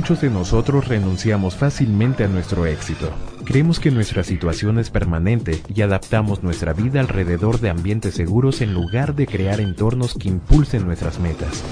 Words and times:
Muchos 0.00 0.22
de 0.22 0.30
nosotros 0.30 0.88
renunciamos 0.88 1.56
fácilmente 1.56 2.24
a 2.24 2.26
nuestro 2.26 2.64
éxito. 2.64 3.10
Creemos 3.44 3.78
que 3.78 3.90
nuestra 3.90 4.24
situación 4.24 4.78
es 4.78 4.88
permanente 4.88 5.60
y 5.74 5.82
adaptamos 5.82 6.42
nuestra 6.42 6.72
vida 6.72 7.00
alrededor 7.00 7.60
de 7.60 7.68
ambientes 7.68 8.14
seguros 8.14 8.62
en 8.62 8.72
lugar 8.72 9.14
de 9.14 9.26
crear 9.26 9.60
entornos 9.60 10.14
que 10.14 10.28
impulsen 10.28 10.86
nuestras 10.86 11.20
metas. 11.20 11.62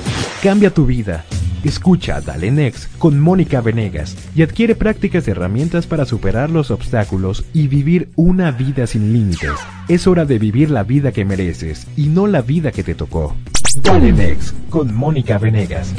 Cambia 0.42 0.68
tu 0.68 0.84
vida. 0.84 1.24
Escucha 1.64 2.20
Dale 2.20 2.50
Next 2.50 2.98
con 2.98 3.18
Mónica 3.18 3.62
Venegas 3.62 4.14
y 4.34 4.42
adquiere 4.42 4.74
prácticas 4.74 5.26
y 5.26 5.30
herramientas 5.30 5.86
para 5.86 6.04
superar 6.04 6.50
los 6.50 6.70
obstáculos 6.70 7.46
y 7.54 7.66
vivir 7.68 8.10
una 8.14 8.50
vida 8.50 8.86
sin 8.86 9.14
límites. 9.14 9.52
Es 9.88 10.06
hora 10.06 10.26
de 10.26 10.38
vivir 10.38 10.70
la 10.70 10.82
vida 10.82 11.12
que 11.12 11.24
mereces 11.24 11.86
y 11.96 12.08
no 12.08 12.26
la 12.26 12.42
vida 12.42 12.72
que 12.72 12.82
te 12.82 12.94
tocó. 12.94 13.34
Dale 13.82 14.12
Next 14.12 14.54
con 14.68 14.94
Mónica 14.94 15.38
Venegas. 15.38 15.94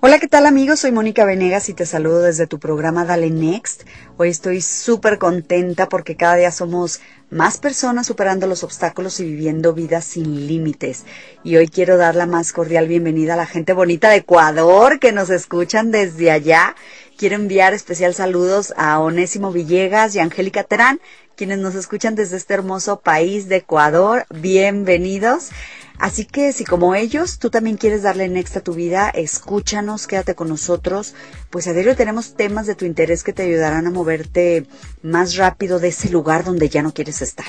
Hola, 0.00 0.20
¿qué 0.20 0.28
tal 0.28 0.46
amigos? 0.46 0.78
Soy 0.78 0.92
Mónica 0.92 1.24
Venegas 1.24 1.68
y 1.68 1.74
te 1.74 1.84
saludo 1.84 2.22
desde 2.22 2.46
tu 2.46 2.60
programa 2.60 3.04
Dale 3.04 3.30
Next. 3.30 3.82
Hoy 4.16 4.28
estoy 4.28 4.60
súper 4.60 5.18
contenta 5.18 5.88
porque 5.88 6.14
cada 6.14 6.36
día 6.36 6.52
somos 6.52 7.00
más 7.30 7.58
personas 7.58 8.06
superando 8.06 8.46
los 8.46 8.62
obstáculos 8.62 9.18
y 9.18 9.24
viviendo 9.24 9.74
vidas 9.74 10.04
sin 10.04 10.46
límites. 10.46 11.04
Y 11.42 11.56
hoy 11.56 11.66
quiero 11.66 11.96
dar 11.96 12.14
la 12.14 12.26
más 12.26 12.52
cordial 12.52 12.86
bienvenida 12.86 13.34
a 13.34 13.38
la 13.38 13.46
gente 13.46 13.72
bonita 13.72 14.08
de 14.10 14.18
Ecuador 14.18 15.00
que 15.00 15.10
nos 15.10 15.30
escuchan 15.30 15.90
desde 15.90 16.30
allá. 16.30 16.76
Quiero 17.16 17.34
enviar 17.34 17.74
especial 17.74 18.14
saludos 18.14 18.72
a 18.76 19.00
Onésimo 19.00 19.50
Villegas 19.50 20.14
y 20.14 20.20
Angélica 20.20 20.62
Terán, 20.62 21.00
quienes 21.38 21.60
nos 21.60 21.76
escuchan 21.76 22.16
desde 22.16 22.36
este 22.36 22.54
hermoso 22.54 22.98
país 22.98 23.48
de 23.48 23.58
Ecuador. 23.58 24.26
Bienvenidos. 24.28 25.50
Así 25.96 26.24
que 26.24 26.52
si 26.52 26.64
como 26.64 26.96
ellos 26.96 27.38
tú 27.38 27.48
también 27.48 27.76
quieres 27.76 28.02
darle 28.02 28.28
next 28.28 28.56
a 28.56 28.60
tu 28.60 28.74
vida, 28.74 29.08
escúchanos, 29.08 30.08
quédate 30.08 30.34
con 30.34 30.48
nosotros, 30.48 31.14
pues 31.48 31.68
a 31.68 31.72
diario 31.72 31.94
tenemos 31.94 32.34
temas 32.34 32.66
de 32.66 32.74
tu 32.74 32.86
interés 32.86 33.22
que 33.22 33.32
te 33.32 33.44
ayudarán 33.44 33.86
a 33.86 33.92
moverte 33.92 34.66
más 35.02 35.36
rápido 35.36 35.78
de 35.78 35.88
ese 35.88 36.08
lugar 36.10 36.42
donde 36.42 36.68
ya 36.68 36.82
no 36.82 36.92
quieres 36.92 37.22
estar, 37.22 37.46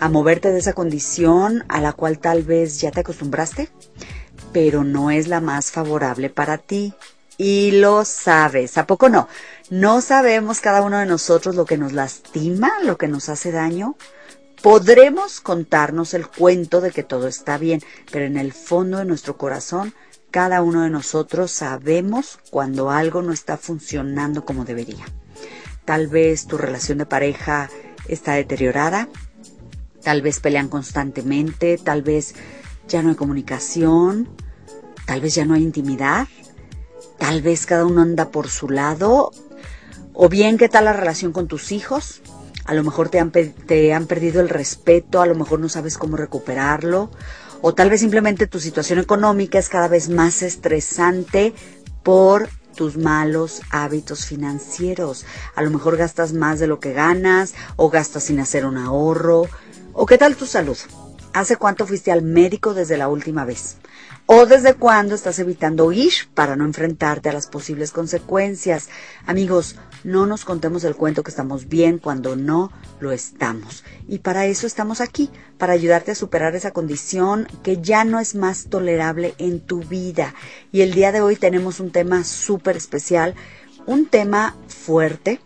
a 0.00 0.08
moverte 0.10 0.52
de 0.52 0.58
esa 0.58 0.74
condición 0.74 1.64
a 1.68 1.80
la 1.80 1.94
cual 1.94 2.18
tal 2.18 2.42
vez 2.42 2.78
ya 2.78 2.90
te 2.90 3.00
acostumbraste, 3.00 3.70
pero 4.52 4.84
no 4.84 5.10
es 5.10 5.28
la 5.28 5.40
más 5.40 5.70
favorable 5.70 6.28
para 6.28 6.58
ti. 6.58 6.92
Y 7.40 7.70
lo 7.70 8.04
sabes, 8.04 8.76
¿a 8.78 8.86
poco 8.86 9.08
no? 9.08 9.28
No 9.70 10.00
sabemos 10.00 10.60
cada 10.60 10.82
uno 10.82 10.98
de 10.98 11.06
nosotros 11.06 11.54
lo 11.54 11.66
que 11.66 11.76
nos 11.76 11.92
lastima, 11.92 12.70
lo 12.82 12.96
que 12.96 13.08
nos 13.08 13.28
hace 13.28 13.52
daño 13.52 13.96
Podremos 14.62 15.40
contarnos 15.40 16.14
el 16.14 16.26
cuento 16.26 16.80
de 16.80 16.90
que 16.90 17.04
todo 17.04 17.28
está 17.28 17.58
bien, 17.58 17.80
pero 18.10 18.24
en 18.24 18.36
el 18.36 18.52
fondo 18.52 18.98
de 18.98 19.04
nuestro 19.04 19.36
corazón, 19.36 19.94
cada 20.32 20.62
uno 20.62 20.82
de 20.82 20.90
nosotros 20.90 21.52
sabemos 21.52 22.40
cuando 22.50 22.90
algo 22.90 23.22
no 23.22 23.32
está 23.32 23.56
funcionando 23.56 24.44
como 24.44 24.64
debería. 24.64 25.06
Tal 25.84 26.08
vez 26.08 26.46
tu 26.46 26.58
relación 26.58 26.98
de 26.98 27.06
pareja 27.06 27.70
está 28.08 28.32
deteriorada, 28.32 29.08
tal 30.02 30.22
vez 30.22 30.40
pelean 30.40 30.68
constantemente, 30.68 31.78
tal 31.78 32.02
vez 32.02 32.34
ya 32.88 33.00
no 33.02 33.10
hay 33.10 33.14
comunicación, 33.14 34.28
tal 35.06 35.20
vez 35.20 35.36
ya 35.36 35.44
no 35.44 35.54
hay 35.54 35.62
intimidad, 35.62 36.26
tal 37.16 37.42
vez 37.42 37.64
cada 37.64 37.86
uno 37.86 38.02
anda 38.02 38.30
por 38.30 38.48
su 38.48 38.68
lado, 38.68 39.30
o 40.20 40.28
bien 40.28 40.58
qué 40.58 40.68
tal 40.68 40.86
la 40.86 40.92
relación 40.92 41.30
con 41.30 41.46
tus 41.46 41.70
hijos, 41.70 42.22
a 42.64 42.74
lo 42.74 42.82
mejor 42.82 43.08
te 43.08 43.20
han, 43.20 43.30
perdido 43.30 44.40
el 44.40 44.48
respeto, 44.48 45.22
a 45.22 45.26
lo 45.26 45.36
mejor 45.36 45.60
no 45.60 45.68
sabes 45.68 45.96
cómo 45.96 46.16
recuperarlo, 46.16 47.08
o 47.60 47.72
tal 47.72 47.88
vez 47.88 48.00
simplemente 48.00 48.48
tu 48.48 48.58
situación 48.58 48.98
económica 48.98 49.60
es 49.60 49.68
cada 49.68 49.86
vez 49.86 50.08
más 50.08 50.42
estresante 50.42 51.54
por 52.02 52.48
tus 52.74 52.96
malos 52.96 53.62
hábitos 53.70 54.26
financieros. 54.26 55.24
A 55.54 55.62
lo 55.62 55.70
mejor 55.70 55.96
gastas 55.96 56.32
más 56.32 56.58
de 56.58 56.66
lo 56.66 56.80
que 56.80 56.92
ganas 56.92 57.54
o 57.76 57.88
gastas 57.88 58.24
sin 58.24 58.40
hacer 58.40 58.66
un 58.66 58.76
ahorro. 58.76 59.44
¿O 59.92 60.04
qué 60.04 60.18
tal 60.18 60.34
tu 60.34 60.46
salud? 60.46 60.76
¿Hace 61.32 61.56
cuánto 61.56 61.86
fuiste 61.86 62.10
al 62.10 62.22
médico 62.22 62.74
desde 62.74 62.98
la 62.98 63.06
última 63.06 63.44
vez? 63.44 63.76
¿O 64.30 64.44
desde 64.44 64.74
cuándo 64.74 65.14
estás 65.14 65.38
evitando 65.38 65.90
ir 65.90 66.12
para 66.34 66.54
no 66.54 66.66
enfrentarte 66.66 67.30
a 67.30 67.32
las 67.32 67.46
posibles 67.46 67.92
consecuencias? 67.92 68.90
Amigos, 69.24 69.76
no 70.04 70.26
nos 70.26 70.44
contemos 70.44 70.84
el 70.84 70.96
cuento 70.96 71.22
que 71.22 71.30
estamos 71.30 71.66
bien 71.66 71.96
cuando 71.96 72.36
no 72.36 72.70
lo 73.00 73.12
estamos. 73.12 73.84
Y 74.06 74.18
para 74.18 74.44
eso 74.44 74.66
estamos 74.66 75.00
aquí, 75.00 75.30
para 75.56 75.72
ayudarte 75.72 76.10
a 76.10 76.14
superar 76.14 76.54
esa 76.54 76.72
condición 76.72 77.48
que 77.62 77.80
ya 77.80 78.04
no 78.04 78.20
es 78.20 78.34
más 78.34 78.66
tolerable 78.66 79.34
en 79.38 79.60
tu 79.60 79.80
vida. 79.80 80.34
Y 80.72 80.82
el 80.82 80.92
día 80.92 81.10
de 81.10 81.22
hoy 81.22 81.36
tenemos 81.36 81.80
un 81.80 81.90
tema 81.90 82.22
súper 82.22 82.76
especial, 82.76 83.34
un 83.86 84.04
tema 84.04 84.58
fuerte 84.66 85.40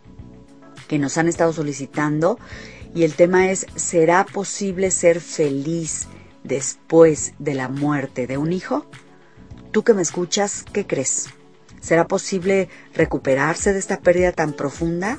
que 0.89 0.99
nos 0.99 1.19
han 1.19 1.29
estado 1.29 1.53
solicitando. 1.53 2.37
Y 2.97 3.05
el 3.05 3.15
tema 3.15 3.49
es, 3.49 3.65
¿será 3.77 4.27
posible 4.27 4.91
ser 4.91 5.21
feliz? 5.21 6.09
Después 6.45 7.35
de 7.39 7.55
la 7.55 7.69
muerte 7.69 8.27
de 8.27 8.39
un 8.39 8.53
hijo? 8.53 8.87
Tú 9.71 9.83
que 9.85 9.95
me 9.95 10.03
escuchas, 10.03 10.65
¿qué 10.73 10.87
crees? 10.87 11.31
¿Será 11.81 12.07
posible 12.07 12.69
recuperarse 12.95 13.73
de 13.73 13.79
esta 13.79 14.01
pérdida 14.01 14.33
tan 14.33 14.53
profunda? 14.53 15.19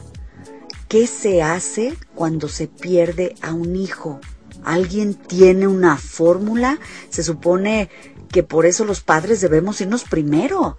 ¿Qué 0.87 1.07
se 1.07 1.41
hace 1.41 1.97
cuando 2.15 2.47
se 2.47 2.67
pierde 2.67 3.35
a 3.41 3.53
un 3.53 3.75
hijo? 3.75 4.21
¿Alguien 4.63 5.15
tiene 5.15 5.67
una 5.67 5.97
fórmula? 5.97 6.79
Se 7.09 7.23
supone 7.23 7.89
que 8.31 8.43
por 8.43 8.65
eso 8.65 8.85
los 8.85 9.01
padres 9.01 9.41
debemos 9.41 9.81
irnos 9.81 10.03
primero. 10.03 10.77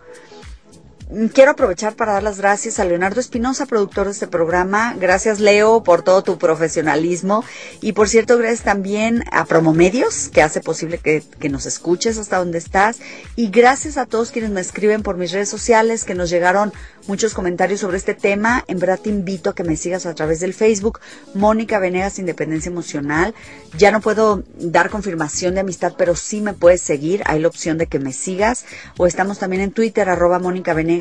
Quiero 1.34 1.50
aprovechar 1.50 1.96
para 1.96 2.14
dar 2.14 2.22
las 2.22 2.38
gracias 2.38 2.80
a 2.80 2.84
Leonardo 2.84 3.20
Espinosa, 3.20 3.66
productor 3.66 4.06
de 4.06 4.12
este 4.12 4.26
programa. 4.26 4.96
Gracias, 4.98 5.38
Leo, 5.38 5.82
por 5.82 6.02
todo 6.02 6.22
tu 6.22 6.38
profesionalismo. 6.38 7.44
Y 7.82 7.92
por 7.92 8.08
cierto, 8.08 8.38
gracias 8.38 8.62
también 8.62 9.22
a 9.30 9.44
Promomedios, 9.44 10.30
que 10.30 10.40
hace 10.40 10.62
posible 10.62 10.96
que, 10.96 11.22
que, 11.38 11.50
nos 11.50 11.66
escuches 11.66 12.16
hasta 12.16 12.38
donde 12.38 12.56
estás. 12.56 13.00
Y 13.36 13.50
gracias 13.50 13.98
a 13.98 14.06
todos 14.06 14.30
quienes 14.30 14.50
me 14.50 14.62
escriben 14.62 15.02
por 15.02 15.18
mis 15.18 15.30
redes 15.30 15.50
sociales, 15.50 16.04
que 16.04 16.14
nos 16.14 16.30
llegaron 16.30 16.72
muchos 17.06 17.34
comentarios 17.34 17.80
sobre 17.80 17.98
este 17.98 18.14
tema. 18.14 18.64
En 18.66 18.78
verdad 18.78 18.98
te 18.98 19.10
invito 19.10 19.50
a 19.50 19.54
que 19.54 19.62
me 19.62 19.76
sigas 19.76 20.06
a 20.06 20.14
través 20.14 20.40
del 20.40 20.54
Facebook, 20.54 21.00
Mónica 21.34 21.78
Venegas 21.78 22.18
Independencia 22.18 22.70
Emocional. 22.70 23.34
Ya 23.76 23.92
no 23.92 24.00
puedo 24.00 24.42
dar 24.56 24.88
confirmación 24.88 25.52
de 25.52 25.60
amistad, 25.60 25.94
pero 25.98 26.16
sí 26.16 26.40
me 26.40 26.54
puedes 26.54 26.80
seguir. 26.80 27.22
Hay 27.26 27.40
la 27.40 27.48
opción 27.48 27.76
de 27.76 27.88
que 27.88 27.98
me 27.98 28.14
sigas. 28.14 28.64
O 28.96 29.06
estamos 29.06 29.38
también 29.38 29.60
en 29.60 29.70
Twitter, 29.70 30.08
arroba 30.08 30.38
Mónica 30.38 30.72
Venegas 30.72 30.93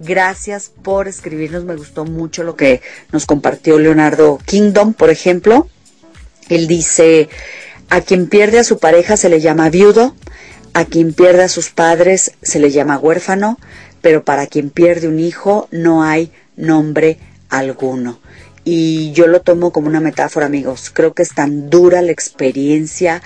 Gracias 0.00 0.70
por 0.82 1.08
escribirnos, 1.08 1.64
me 1.64 1.76
gustó 1.76 2.04
mucho 2.04 2.44
lo 2.44 2.56
que 2.56 2.80
nos 3.12 3.26
compartió 3.26 3.78
Leonardo 3.78 4.38
Kingdom, 4.44 4.94
por 4.94 5.10
ejemplo. 5.10 5.68
Él 6.48 6.66
dice, 6.66 7.28
a 7.90 8.00
quien 8.00 8.28
pierde 8.28 8.58
a 8.58 8.64
su 8.64 8.78
pareja 8.78 9.16
se 9.16 9.28
le 9.28 9.40
llama 9.40 9.70
viudo, 9.70 10.14
a 10.72 10.84
quien 10.84 11.12
pierde 11.12 11.44
a 11.44 11.48
sus 11.48 11.70
padres 11.70 12.32
se 12.42 12.58
le 12.58 12.70
llama 12.70 12.98
huérfano, 12.98 13.58
pero 14.00 14.24
para 14.24 14.46
quien 14.46 14.70
pierde 14.70 15.08
un 15.08 15.18
hijo 15.18 15.68
no 15.70 16.02
hay 16.02 16.30
nombre 16.56 17.18
alguno. 17.48 18.20
Y 18.64 19.12
yo 19.12 19.26
lo 19.26 19.40
tomo 19.40 19.72
como 19.72 19.88
una 19.88 20.00
metáfora, 20.00 20.44
amigos. 20.44 20.90
Creo 20.92 21.14
que 21.14 21.22
es 21.22 21.34
tan 21.34 21.70
dura 21.70 22.02
la 22.02 22.12
experiencia 22.12 23.22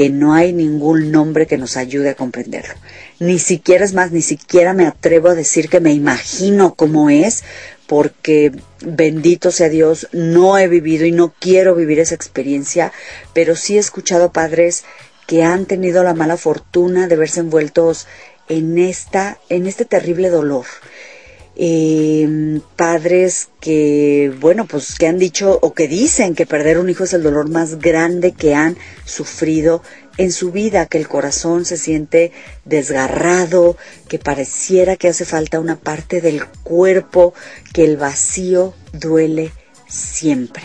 que 0.00 0.08
no 0.08 0.32
hay 0.32 0.54
ningún 0.54 1.12
nombre 1.12 1.46
que 1.46 1.58
nos 1.58 1.76
ayude 1.76 2.08
a 2.08 2.14
comprenderlo. 2.14 2.72
Ni 3.18 3.38
siquiera 3.38 3.84
es 3.84 3.92
más, 3.92 4.12
ni 4.12 4.22
siquiera 4.22 4.72
me 4.72 4.86
atrevo 4.86 5.28
a 5.28 5.34
decir 5.34 5.68
que 5.68 5.78
me 5.78 5.92
imagino 5.92 6.74
cómo 6.74 7.10
es, 7.10 7.44
porque 7.86 8.50
bendito 8.80 9.50
sea 9.50 9.68
Dios, 9.68 10.08
no 10.12 10.56
he 10.56 10.68
vivido 10.68 11.04
y 11.04 11.12
no 11.12 11.34
quiero 11.38 11.74
vivir 11.74 11.98
esa 11.98 12.14
experiencia, 12.14 12.94
pero 13.34 13.56
sí 13.56 13.76
he 13.76 13.78
escuchado 13.78 14.32
padres 14.32 14.84
que 15.26 15.42
han 15.42 15.66
tenido 15.66 16.02
la 16.02 16.14
mala 16.14 16.38
fortuna 16.38 17.06
de 17.06 17.16
verse 17.16 17.40
envueltos 17.40 18.06
en 18.48 18.78
esta, 18.78 19.36
en 19.50 19.66
este 19.66 19.84
terrible 19.84 20.30
dolor. 20.30 20.64
Eh, 21.56 22.60
padres 22.76 23.48
que, 23.60 24.32
bueno, 24.40 24.66
pues 24.66 24.94
que 24.96 25.06
han 25.06 25.18
dicho 25.18 25.58
o 25.60 25.74
que 25.74 25.88
dicen 25.88 26.34
que 26.34 26.46
perder 26.46 26.78
un 26.78 26.88
hijo 26.88 27.04
es 27.04 27.12
el 27.12 27.22
dolor 27.22 27.50
más 27.50 27.78
grande 27.78 28.32
que 28.32 28.54
han 28.54 28.76
sufrido 29.04 29.82
en 30.16 30.32
su 30.32 30.52
vida, 30.52 30.86
que 30.86 30.98
el 30.98 31.08
corazón 31.08 31.64
se 31.64 31.76
siente 31.76 32.32
desgarrado, 32.64 33.76
que 34.08 34.18
pareciera 34.18 34.96
que 34.96 35.08
hace 35.08 35.24
falta 35.24 35.60
una 35.60 35.76
parte 35.76 36.20
del 36.20 36.46
cuerpo, 36.46 37.34
que 37.72 37.84
el 37.84 37.96
vacío 37.96 38.74
duele 38.92 39.52
siempre. 39.88 40.62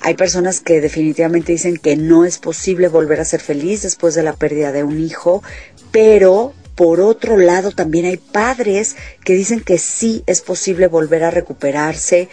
Hay 0.00 0.14
personas 0.14 0.60
que 0.60 0.80
definitivamente 0.80 1.52
dicen 1.52 1.78
que 1.78 1.96
no 1.96 2.24
es 2.24 2.38
posible 2.38 2.88
volver 2.88 3.20
a 3.20 3.24
ser 3.24 3.40
feliz 3.40 3.82
después 3.82 4.14
de 4.14 4.22
la 4.22 4.34
pérdida 4.34 4.70
de 4.72 4.84
un 4.84 5.00
hijo, 5.00 5.42
pero 5.90 6.52
por 6.76 7.00
otro 7.00 7.38
lado 7.38 7.72
también 7.72 8.04
hay 8.04 8.18
padres 8.18 8.96
que 9.24 9.32
dicen 9.32 9.60
que 9.60 9.78
sí 9.78 10.22
es 10.26 10.42
posible 10.42 10.86
volver 10.86 11.24
a 11.24 11.30
recuperarse, 11.30 12.28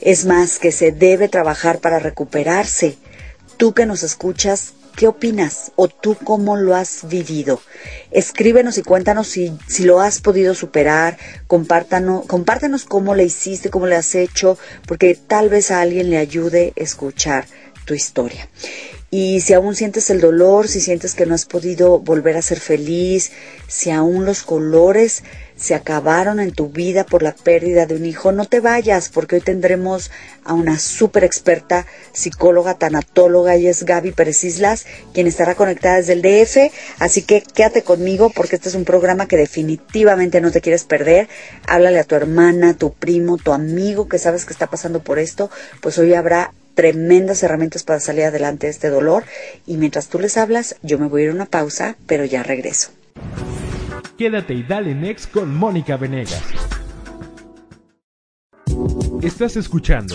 es 0.00 0.24
más, 0.24 0.58
que 0.58 0.72
se 0.72 0.92
debe 0.92 1.28
trabajar 1.28 1.80
para 1.80 1.98
recuperarse. 1.98 2.96
Tú 3.58 3.74
que 3.74 3.86
nos 3.86 4.02
escuchas, 4.02 4.74
¿Qué 4.98 5.06
opinas? 5.06 5.70
¿O 5.76 5.86
tú 5.86 6.16
cómo 6.16 6.56
lo 6.56 6.74
has 6.74 7.06
vivido? 7.08 7.60
Escríbenos 8.10 8.78
y 8.78 8.82
cuéntanos 8.82 9.28
si, 9.28 9.56
si 9.68 9.84
lo 9.84 10.00
has 10.00 10.20
podido 10.20 10.56
superar, 10.56 11.16
compártenos 11.46 12.84
cómo 12.84 13.14
le 13.14 13.22
hiciste, 13.22 13.70
cómo 13.70 13.86
le 13.86 13.94
has 13.94 14.16
hecho, 14.16 14.58
porque 14.88 15.14
tal 15.14 15.50
vez 15.50 15.70
a 15.70 15.82
alguien 15.82 16.10
le 16.10 16.18
ayude 16.18 16.72
a 16.76 16.82
escuchar 16.82 17.46
tu 17.84 17.94
historia. 17.94 18.48
Y 19.10 19.40
si 19.40 19.54
aún 19.54 19.74
sientes 19.74 20.10
el 20.10 20.20
dolor, 20.20 20.68
si 20.68 20.82
sientes 20.82 21.14
que 21.14 21.24
no 21.24 21.34
has 21.34 21.46
podido 21.46 21.98
volver 21.98 22.36
a 22.36 22.42
ser 22.42 22.60
feliz, 22.60 23.32
si 23.66 23.90
aún 23.90 24.26
los 24.26 24.42
colores 24.42 25.22
se 25.56 25.74
acabaron 25.74 26.40
en 26.40 26.52
tu 26.52 26.68
vida 26.68 27.04
por 27.04 27.22
la 27.22 27.34
pérdida 27.34 27.86
de 27.86 27.96
un 27.96 28.04
hijo, 28.04 28.32
no 28.32 28.44
te 28.44 28.60
vayas, 28.60 29.08
porque 29.08 29.36
hoy 29.36 29.40
tendremos 29.40 30.10
a 30.44 30.52
una 30.52 30.78
súper 30.78 31.24
experta 31.24 31.86
psicóloga, 32.12 32.74
tanatóloga, 32.74 33.56
y 33.56 33.66
es 33.66 33.84
Gaby 33.84 34.12
Pérez 34.12 34.44
Islas, 34.44 34.84
quien 35.14 35.26
estará 35.26 35.54
conectada 35.54 35.96
desde 35.96 36.12
el 36.12 36.22
DF. 36.22 36.70
Así 36.98 37.22
que 37.22 37.40
quédate 37.42 37.82
conmigo, 37.82 38.30
porque 38.30 38.56
este 38.56 38.68
es 38.68 38.74
un 38.74 38.84
programa 38.84 39.26
que 39.26 39.38
definitivamente 39.38 40.42
no 40.42 40.50
te 40.50 40.60
quieres 40.60 40.84
perder. 40.84 41.28
Háblale 41.66 41.98
a 41.98 42.04
tu 42.04 42.14
hermana, 42.14 42.74
tu 42.74 42.92
primo, 42.92 43.38
tu 43.38 43.52
amigo 43.52 44.06
que 44.06 44.18
sabes 44.18 44.44
que 44.44 44.52
está 44.52 44.66
pasando 44.66 45.02
por 45.02 45.18
esto, 45.18 45.50
pues 45.80 45.96
hoy 45.98 46.12
habrá 46.12 46.52
tremendas 46.78 47.42
herramientas 47.42 47.82
para 47.82 47.98
salir 47.98 48.22
adelante 48.22 48.68
de 48.68 48.70
este 48.70 48.88
dolor. 48.88 49.24
Y 49.66 49.78
mientras 49.78 50.06
tú 50.06 50.20
les 50.20 50.36
hablas, 50.36 50.76
yo 50.82 50.96
me 50.96 51.08
voy 51.08 51.22
a 51.22 51.24
ir 51.24 51.30
a 51.32 51.34
una 51.34 51.46
pausa, 51.46 51.96
pero 52.06 52.24
ya 52.24 52.44
regreso. 52.44 52.92
Quédate 54.16 54.54
y 54.54 54.62
dale 54.62 54.94
next 54.94 55.28
con 55.32 55.52
Mónica 55.52 55.96
Venegas. 55.96 56.40
Estás 59.22 59.56
escuchando 59.56 60.14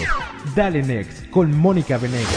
Dale 0.55 0.81
Next 0.83 1.29
con 1.29 1.53
Mónica 1.53 1.97
Venegas. 1.97 2.31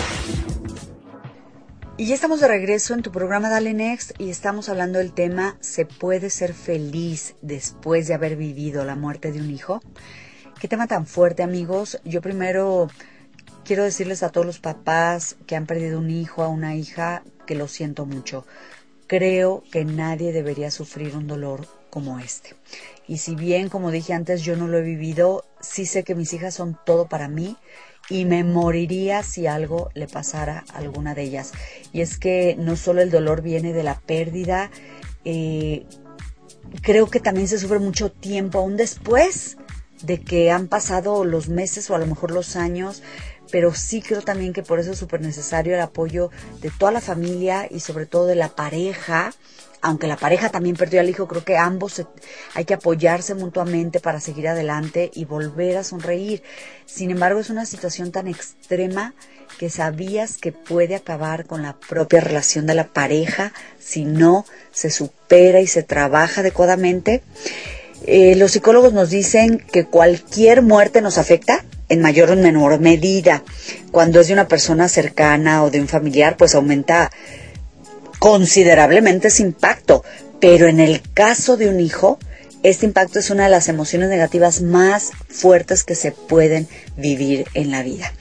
Y 1.97 2.07
ya 2.07 2.17
estamos 2.17 2.41
de 2.41 2.49
regreso 2.49 2.95
en 2.95 3.03
tu 3.03 3.13
programa 3.13 3.49
Dale 3.49 3.75
Next 3.75 4.11
y 4.19 4.31
estamos 4.31 4.69
hablando 4.69 4.99
del 4.99 5.13
tema 5.13 5.57
¿Se 5.61 5.87
puede 5.87 6.31
ser 6.31 6.53
feliz 6.53 7.37
después 7.43 8.09
de 8.09 8.15
haber 8.15 8.35
vivido 8.35 8.85
la 8.85 8.97
muerte 8.97 9.31
de 9.31 9.41
un 9.41 9.53
hijo? 9.53 9.81
Qué 10.61 10.67
tema 10.67 10.89
tan 10.89 11.07
fuerte 11.07 11.45
amigos. 11.45 12.01
Yo 12.05 12.21
primero 12.21 12.89
quiero 13.67 13.85
decirles 13.85 14.23
a 14.23 14.31
todos 14.31 14.47
los 14.47 14.59
papás 14.59 15.37
que 15.47 15.57
han 15.57 15.67
perdido 15.67 15.99
un 15.99 16.11
hijo, 16.11 16.43
a 16.43 16.49
una 16.49 16.77
hija, 16.77 17.23
que 17.47 17.55
lo 17.55 17.69
siento 17.69 18.07
mucho 18.07 18.45
creo 19.07 19.63
que 19.71 19.85
nadie 19.85 20.33
debería 20.33 20.71
sufrir 20.71 21.17
un 21.17 21.27
dolor 21.27 21.67
como 21.91 22.19
este. 22.19 22.55
Y 23.07 23.19
si 23.19 23.35
bien, 23.35 23.69
como 23.69 23.91
dije 23.91 24.13
antes, 24.13 24.43
yo 24.43 24.57
no 24.57 24.67
lo 24.67 24.79
he 24.79 24.83
vivido, 24.83 25.45
sí 25.61 25.87
sé 25.87 26.03
que 26.03 26.15
mis 26.15 26.33
hijas 26.33 26.55
son 26.55 26.79
todo 26.85 27.07
para 27.07 27.29
mí 27.29 27.57
y 28.09 28.25
me 28.25 28.45
moriría 28.45 29.23
si 29.23 29.47
algo 29.47 29.91
le 29.95 30.07
pasara 30.07 30.65
a 30.73 30.79
alguna 30.79 31.15
de 31.15 31.23
ellas. 31.23 31.53
Y 31.93 32.01
es 32.01 32.19
que 32.19 32.57
no 32.59 32.77
solo 32.77 33.01
el 33.01 33.11
dolor 33.11 33.43
viene 33.43 33.73
de 33.73 33.83
la 33.83 34.01
pérdida, 34.01 34.71
eh, 35.25 35.87
creo 36.83 37.07
que 37.09 37.21
también 37.21 37.49
se 37.49 37.59
sufre 37.59 37.79
mucho 37.79 38.11
tiempo 38.11 38.59
aún 38.59 38.77
después 38.77 39.57
de 40.03 40.21
que 40.21 40.51
han 40.51 40.69
pasado 40.69 41.25
los 41.25 41.49
meses 41.49 41.89
o 41.91 41.95
a 41.95 41.99
lo 41.99 42.07
mejor 42.07 42.31
los 42.31 42.57
años 42.57 43.03
pero 43.51 43.75
sí 43.75 44.03
creo 44.03 44.23
también 44.23 44.53
que 44.53 44.63
por 44.63 44.79
eso 44.79 44.93
es 44.93 44.99
súper 44.99 45.21
necesario 45.21 45.75
el 45.75 45.81
apoyo 45.81 46.31
de 46.61 46.71
toda 46.71 46.93
la 46.93 47.01
familia 47.01 47.67
y 47.71 47.81
sobre 47.81 48.07
todo 48.07 48.27
de 48.27 48.37
la 48.37 48.49
pareja. 48.49 49.33
Aunque 49.83 50.07
la 50.07 50.17
pareja 50.17 50.49
también 50.49 50.75
perdió 50.75 51.01
al 51.01 51.09
hijo, 51.09 51.29
creo 51.29 51.45
que 51.45 51.57
ambos 51.57 52.03
hay 52.55 52.65
que 52.65 52.75
apoyarse 52.75 53.35
mutuamente 53.35 54.01
para 54.01 54.21
seguir 54.21 54.49
adelante 54.49 55.11
y 55.15 55.27
volver 55.27 55.77
a 55.77 55.85
sonreír. 55.85 56.43
Sin 56.87 57.11
embargo, 57.11 57.41
es 57.41 57.51
una 57.51 57.67
situación 57.67 58.11
tan 58.11 58.27
extrema 58.27 59.15
que 59.59 59.71
sabías 59.71 60.39
que 60.39 60.53
puede 60.53 60.97
acabar 60.97 61.47
con 61.47 61.63
la 61.63 61.77
propia 61.77 62.21
relación 62.21 62.67
de 62.67 62.75
la 62.75 62.89
pareja 62.89 63.53
si 63.79 64.05
no 64.05 64.45
se 64.73 64.91
supera 64.91 65.61
y 65.61 65.67
se 65.67 65.83
trabaja 65.83 66.41
adecuadamente. 66.41 67.23
Eh, 68.07 68.35
los 68.37 68.53
psicólogos 68.53 68.93
nos 68.93 69.11
dicen 69.11 69.59
que 69.59 69.87
cualquier 69.87 70.63
muerte 70.63 71.01
nos 71.01 71.19
afecta, 71.19 71.65
en 71.89 72.01
mayor 72.01 72.31
o 72.31 72.37
menor 72.37 72.81
medida. 72.81 73.43
Cuando 73.91 74.21
es 74.21 74.29
de 74.29 74.33
una 74.33 74.49
persona 74.49 74.89
cercana 74.89 75.63
o 75.63 75.71
de 75.71 75.81
un 75.81 75.89
familiar, 75.89 76.37
pues 76.37 76.55
aumenta 76.55 77.11
considerablemente 78.19 79.29
ese 79.29 79.43
impacto. 79.43 80.05
Pero 80.41 80.69
en 80.69 80.81
el 80.81 81.03
caso 81.15 81.57
de 81.57 81.69
un 81.69 81.81
hijo, 81.81 82.19
este 82.63 82.87
impacto 82.87 83.19
es 83.19 83.31
una 83.31 83.45
de 83.45 83.51
las 83.51 83.69
emociones 83.69 84.09
negativas 84.09 84.61
más 84.61 85.13
fuertes 85.29 85.85
que 85.85 85.95
se 85.95 86.13
pueden 86.13 86.69
vivir 86.97 87.47
en 87.55 87.71
la 87.71 87.83
vida. 87.83 88.13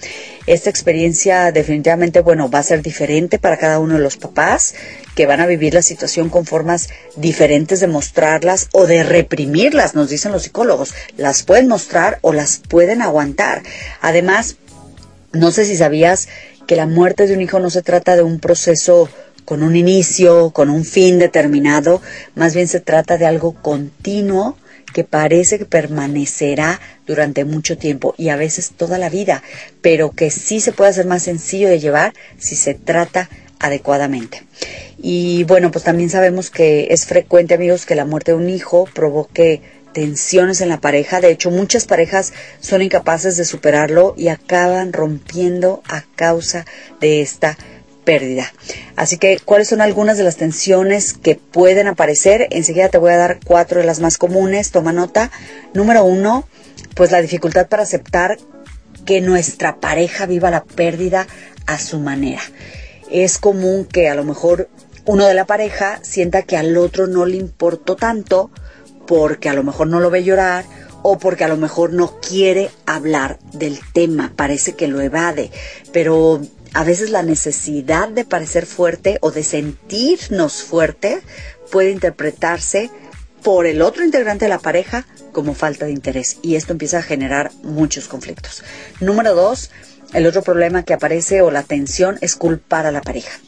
Esta 0.47 0.69
experiencia 0.69 1.51
definitivamente, 1.51 2.19
bueno, 2.19 2.51
va 2.51 2.59
a 2.59 2.63
ser 2.63 2.83
diferente 2.83 3.39
para 3.39 3.57
cada 3.57 3.80
uno 3.80 3.95
de 3.95 4.00
los 4.00 4.18
papás 4.18 4.75
que 5.15 5.25
van 5.25 5.42
a 5.42 5.47
vivir 5.47 5.74
la 5.74 5.81
situación 5.81 6.30
con 6.30 6.45
formas 6.45 6.89
diferentes 7.15 7.80
de 7.80 7.88
mostrarlas 7.88 8.69
o 8.71 8.86
de 8.86 9.03
reprimirlas, 9.03 9.95
nos 9.95 10.09
dicen 10.09 10.31
los 10.31 10.44
psicólogos. 10.44 10.94
Las 11.18 11.42
pueden 11.42 11.68
mostrar 11.68 12.19
o 12.21 12.31
las 12.31 12.57
pueden 12.57 13.01
aguantar. 13.01 13.63
Además, 14.01 14.57
no 15.31 15.51
sé 15.51 15.65
si 15.65 15.75
sabías 15.75 16.27
que 16.68 16.75
la 16.75 16.86
muerte 16.86 17.25
de 17.25 17.33
un 17.33 17.42
hijo 17.42 17.59
no 17.59 17.71
se 17.71 17.81
trata 17.81 18.15
de 18.15 18.24
un 18.24 18.39
proceso 18.39 19.09
con 19.45 19.63
un 19.63 19.75
inicio, 19.75 20.51
con 20.51 20.69
un 20.69 20.86
fin 20.86 21.19
determinado, 21.19 22.01
más 22.33 22.56
bien 22.56 22.68
se 22.68 22.80
trata 22.80 23.18
de 23.18 23.27
algo 23.27 23.53
continuo 23.53 24.57
que 24.95 25.03
parece 25.03 25.59
que 25.59 25.65
permanecerá 25.65 26.80
durante 27.06 27.44
mucho 27.44 27.77
tiempo 27.77 28.15
y 28.18 28.30
a 28.30 28.38
veces 28.38 28.71
toda 28.77 28.97
la 28.97 29.09
vida, 29.09 29.44
pero 29.81 30.12
que 30.12 30.31
sí 30.31 30.62
se 30.62 30.71
puede 30.71 30.92
hacer 30.92 31.06
más 31.06 31.24
sencillo 31.24 31.68
de 31.68 31.81
llevar 31.81 32.13
si 32.38 32.56
se 32.56 32.75
trata 32.75 33.30
adecuadamente. 33.59 34.44
Y 34.97 35.44
bueno, 35.44 35.69
pues 35.69 35.83
también 35.83 36.09
sabemos 36.09 36.50
que 36.50 36.88
es 36.92 37.06
frecuente, 37.06 37.56
amigos, 37.56 37.86
que 37.86 37.95
la 37.95 38.06
muerte 38.06 38.31
de 38.31 38.38
un 38.38 38.50
hijo 38.50 38.86
provoque 38.94 39.62
tensiones 39.92 40.61
en 40.61 40.69
la 40.69 40.80
pareja. 40.80 41.19
De 41.19 41.30
hecho, 41.30 41.52
muchas 41.52 41.83
parejas 41.83 42.31
son 42.61 42.81
incapaces 42.81 43.35
de 43.35 43.44
superarlo 43.44 44.14
y 44.18 44.30
acaban 44.30 44.94
rompiendo 44.94 45.83
a 45.90 46.06
causa 46.16 46.66
de 47.02 47.19
esta 47.19 47.57
pérdida. 48.06 48.54
Así 48.95 49.18
que, 49.18 49.40
¿cuáles 49.44 49.68
son 49.68 49.81
algunas 49.81 50.18
de 50.18 50.24
las 50.24 50.38
tensiones 50.38 51.14
que 51.14 51.35
pueden 51.35 51.88
aparecer? 51.88 52.47
Enseguida 52.52 52.90
te 52.90 52.97
voy 52.97 53.12
a 53.12 53.18
dar 53.18 53.40
cuatro 53.44 53.81
de 53.81 53.85
las 53.85 54.00
más 54.00 54.18
comunes. 54.18 54.71
Toma 54.71 54.94
nota. 54.94 55.31
Número 55.74 56.06
uno, 56.06 56.47
pues 56.95 57.12
la 57.12 57.21
dificultad 57.21 57.68
para 57.68 57.83
aceptar 57.83 58.38
que 59.06 59.19
nuestra 59.21 59.80
pareja 59.80 60.26
viva 60.26 60.50
la 60.50 60.64
pérdida 60.64 61.28
a 61.66 61.78
su 61.78 62.00
manera. 62.00 62.42
Es 63.12 63.38
común 63.38 63.85
que 63.85 64.07
a 64.07 64.16
lo 64.16 64.24
mejor 64.24 64.69
uno 65.06 65.26
de 65.26 65.33
la 65.33 65.45
pareja 65.45 66.00
sienta 66.02 66.44
que 66.44 66.57
al 66.57 66.78
otro 66.78 67.07
no 67.07 67.26
le 67.26 67.38
importó 67.38 67.95
tanto 67.95 68.50
porque 69.06 69.50
a 69.50 69.54
lo 69.54 69.64
mejor 69.64 69.88
no 69.88 70.00
lo 70.00 70.09
ve 70.09 70.24
llorar 70.24 70.66
o 71.04 71.19
porque 71.19 71.44
a 71.44 71.47
lo 71.47 71.57
mejor 71.57 71.94
no 71.94 72.19
quiere 72.19 72.71
hablar 72.88 73.38
del 73.54 73.78
tema, 73.94 74.33
parece 74.35 74.74
que 74.74 74.88
lo 74.88 75.02
evade, 75.02 75.52
pero 75.92 76.42
a 76.76 76.84
veces 76.84 77.10
la 77.10 77.24
necesidad 77.24 78.10
de 78.10 78.26
parecer 78.26 78.66
fuerte 78.66 79.18
o 79.22 79.32
de 79.32 79.44
sentirnos 79.44 80.62
fuerte 80.62 81.22
puede 81.72 81.92
interpretarse 81.92 82.92
por 83.44 83.66
el 83.66 83.82
otro 83.82 84.04
integrante 84.04 84.46
de 84.46 84.50
la 84.50 84.60
pareja 84.60 85.06
como 85.32 85.56
falta 85.56 85.86
de 85.86 85.94
interés 85.94 86.38
y 86.42 86.56
esto 86.56 86.74
empieza 86.74 86.98
a 86.98 87.02
generar 87.02 87.52
muchos 87.64 88.10
conflictos. 88.10 88.62
Número 89.00 89.34
dos, 89.34 89.72
el 90.14 90.28
otro 90.28 90.42
problema 90.42 90.84
que 90.84 90.94
aparece 90.94 91.42
o 91.42 91.50
la 91.50 91.64
tensión 91.64 92.18
es 92.20 92.36
culpar 92.36 92.86
a 92.86 92.92
la 92.92 93.02
pareja. 93.02 93.40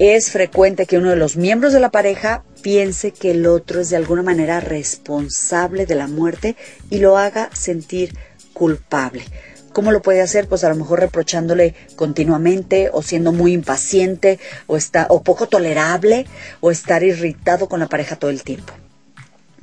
Es 0.00 0.32
frecuente 0.32 0.86
que 0.86 0.98
uno 0.98 1.10
de 1.10 1.16
los 1.16 1.36
miembros 1.36 1.72
de 1.72 1.78
la 1.78 1.92
pareja 1.92 2.42
piense 2.62 3.12
que 3.12 3.30
el 3.30 3.46
otro 3.46 3.80
es 3.80 3.90
de 3.90 3.96
alguna 3.96 4.24
manera 4.24 4.58
responsable 4.58 5.86
de 5.86 5.94
la 5.94 6.08
muerte 6.08 6.56
y 6.90 6.98
lo 6.98 7.16
haga 7.16 7.48
sentir 7.52 8.12
culpable. 8.54 9.22
¿Cómo 9.72 9.92
lo 9.92 10.02
puede 10.02 10.20
hacer? 10.20 10.48
Pues 10.48 10.64
a 10.64 10.68
lo 10.68 10.76
mejor 10.76 11.00
reprochándole 11.00 11.74
continuamente 11.96 12.90
o 12.92 13.02
siendo 13.02 13.32
muy 13.32 13.52
impaciente 13.52 14.40
o, 14.66 14.76
está, 14.76 15.06
o 15.10 15.22
poco 15.22 15.46
tolerable 15.46 16.26
o 16.60 16.70
estar 16.70 17.02
irritado 17.02 17.68
con 17.68 17.80
la 17.80 17.88
pareja 17.88 18.16
todo 18.16 18.30
el 18.30 18.42
tiempo. 18.42 18.72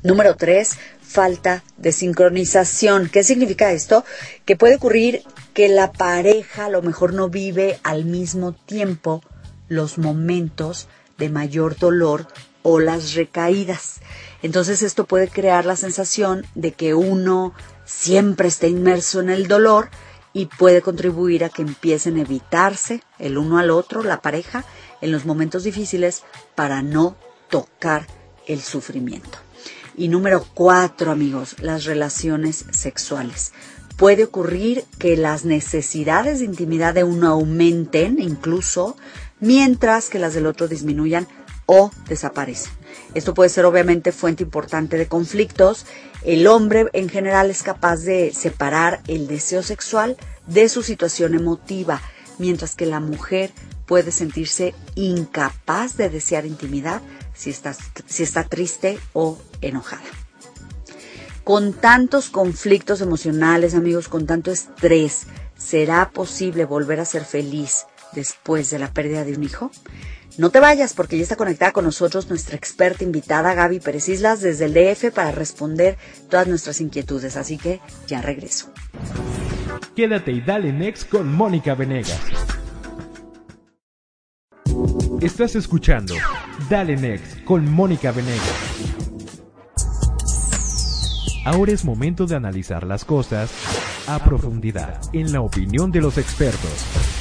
Número 0.03 0.35
tres, 0.35 0.77
falta 1.01 1.63
de 1.77 1.91
sincronización. 1.91 3.09
¿Qué 3.09 3.23
significa 3.23 3.71
esto? 3.71 4.05
Que 4.45 4.55
puede 4.55 4.75
ocurrir 4.75 5.23
que 5.53 5.67
la 5.67 5.91
pareja 5.91 6.65
a 6.65 6.69
lo 6.69 6.81
mejor 6.81 7.13
no 7.13 7.29
vive 7.29 7.79
al 7.83 8.05
mismo 8.05 8.53
tiempo 8.53 9.21
los 9.67 9.97
momentos 9.97 10.87
de 11.17 11.29
mayor 11.29 11.77
dolor 11.77 12.27
o 12.61 12.79
las 12.79 13.15
recaídas. 13.15 14.01
Entonces 14.43 14.83
esto 14.83 15.05
puede 15.05 15.27
crear 15.27 15.65
la 15.65 15.75
sensación 15.75 16.45
de 16.53 16.71
que 16.71 16.93
uno 16.93 17.53
siempre 17.87 18.49
está 18.49 18.67
inmerso 18.67 19.21
en 19.21 19.31
el 19.31 19.47
dolor 19.47 19.89
y 20.33 20.45
puede 20.45 20.83
contribuir 20.83 21.43
a 21.43 21.49
que 21.49 21.63
empiecen 21.63 22.17
a 22.17 22.21
evitarse 22.21 23.01
el 23.17 23.39
uno 23.39 23.57
al 23.57 23.71
otro, 23.71 24.03
la 24.03 24.21
pareja, 24.21 24.65
en 25.01 25.11
los 25.11 25.25
momentos 25.25 25.63
difíciles 25.63 26.23
para 26.53 26.83
no 26.83 27.15
tocar 27.49 28.05
el 28.45 28.61
sufrimiento. 28.61 29.39
Y 29.95 30.09
número 30.09 30.45
cuatro, 30.53 31.11
amigos, 31.11 31.55
las 31.59 31.85
relaciones 31.85 32.65
sexuales. 32.71 33.53
Puede 33.95 34.25
ocurrir 34.25 34.83
que 34.99 35.17
las 35.17 35.43
necesidades 35.43 36.37
de 36.39 36.45
intimidad 36.45 36.93
de 36.93 37.03
uno 37.03 37.29
aumenten 37.29 38.19
incluso, 38.19 38.95
mientras 39.39 40.09
que 40.09 40.19
las 40.19 40.35
del 40.35 40.45
otro 40.45 40.67
disminuyan 40.67 41.27
o 41.65 41.89
desaparecen. 42.07 42.76
Esto 43.13 43.33
puede 43.33 43.49
ser 43.49 43.65
obviamente 43.65 44.11
fuente 44.11 44.43
importante 44.43 44.97
de 44.97 45.07
conflictos. 45.07 45.85
El 46.23 46.47
hombre 46.47 46.87
en 46.93 47.09
general 47.09 47.49
es 47.49 47.63
capaz 47.63 47.97
de 47.97 48.33
separar 48.33 49.01
el 49.07 49.27
deseo 49.27 49.63
sexual 49.63 50.17
de 50.45 50.69
su 50.69 50.83
situación 50.83 51.33
emotiva, 51.33 52.01
mientras 52.37 52.75
que 52.75 52.85
la 52.85 52.99
mujer 52.99 53.51
puede 53.85 54.11
sentirse 54.11 54.75
incapaz 54.95 55.97
de 55.97 56.09
desear 56.09 56.45
intimidad 56.45 57.01
si 57.33 57.49
está, 57.49 57.75
si 58.05 58.23
está 58.23 58.43
triste 58.43 58.99
o 59.13 59.37
enojada. 59.61 60.03
Con 61.43 61.71
tantos 61.71 62.29
conflictos 62.29 62.99
emocionales, 62.99 63.73
amigos, 63.73 64.09
con 64.09 64.25
tanto 64.25 64.51
estrés, 64.51 65.27
¿será 65.57 66.09
posible 66.11 66.65
volver 66.65 66.99
a 66.99 67.05
ser 67.05 67.23
feliz 67.23 67.85
después 68.11 68.69
de 68.69 68.79
la 68.79 68.91
pérdida 68.91 69.23
de 69.23 69.33
un 69.33 69.43
hijo? 69.43 69.71
No 70.37 70.51
te 70.51 70.59
vayas 70.59 70.93
porque 70.93 71.17
ya 71.17 71.23
está 71.23 71.35
conectada 71.35 71.71
con 71.71 71.85
nosotros 71.85 72.29
nuestra 72.29 72.55
experta 72.55 73.03
invitada 73.03 73.55
Gaby 73.55 73.79
Pérez 73.79 74.07
Islas 74.07 74.41
desde 74.41 74.65
el 74.65 74.73
DF 74.73 75.11
para 75.13 75.31
responder 75.31 75.97
todas 76.29 76.47
nuestras 76.47 76.79
inquietudes. 76.79 77.37
Así 77.37 77.57
que 77.57 77.79
ya 78.07 78.21
regreso. 78.21 78.71
Quédate 79.95 80.31
y 80.31 80.41
dale 80.41 80.71
next 80.71 81.09
con 81.09 81.33
Mónica 81.33 81.73
Venegas. 81.73 82.19
Estás 85.21 85.55
escuchando 85.55 86.13
Dale 86.69 86.95
Next 86.95 87.43
con 87.43 87.67
Mónica 87.71 88.11
Venegas. 88.11 88.53
Ahora 91.43 91.71
es 91.71 91.83
momento 91.83 92.27
de 92.27 92.35
analizar 92.35 92.85
las 92.85 93.03
cosas 93.03 93.49
a 94.07 94.19
profundidad, 94.19 95.01
en 95.13 95.31
la 95.31 95.41
opinión 95.41 95.91
de 95.91 96.01
los 96.01 96.19
expertos. 96.19 97.16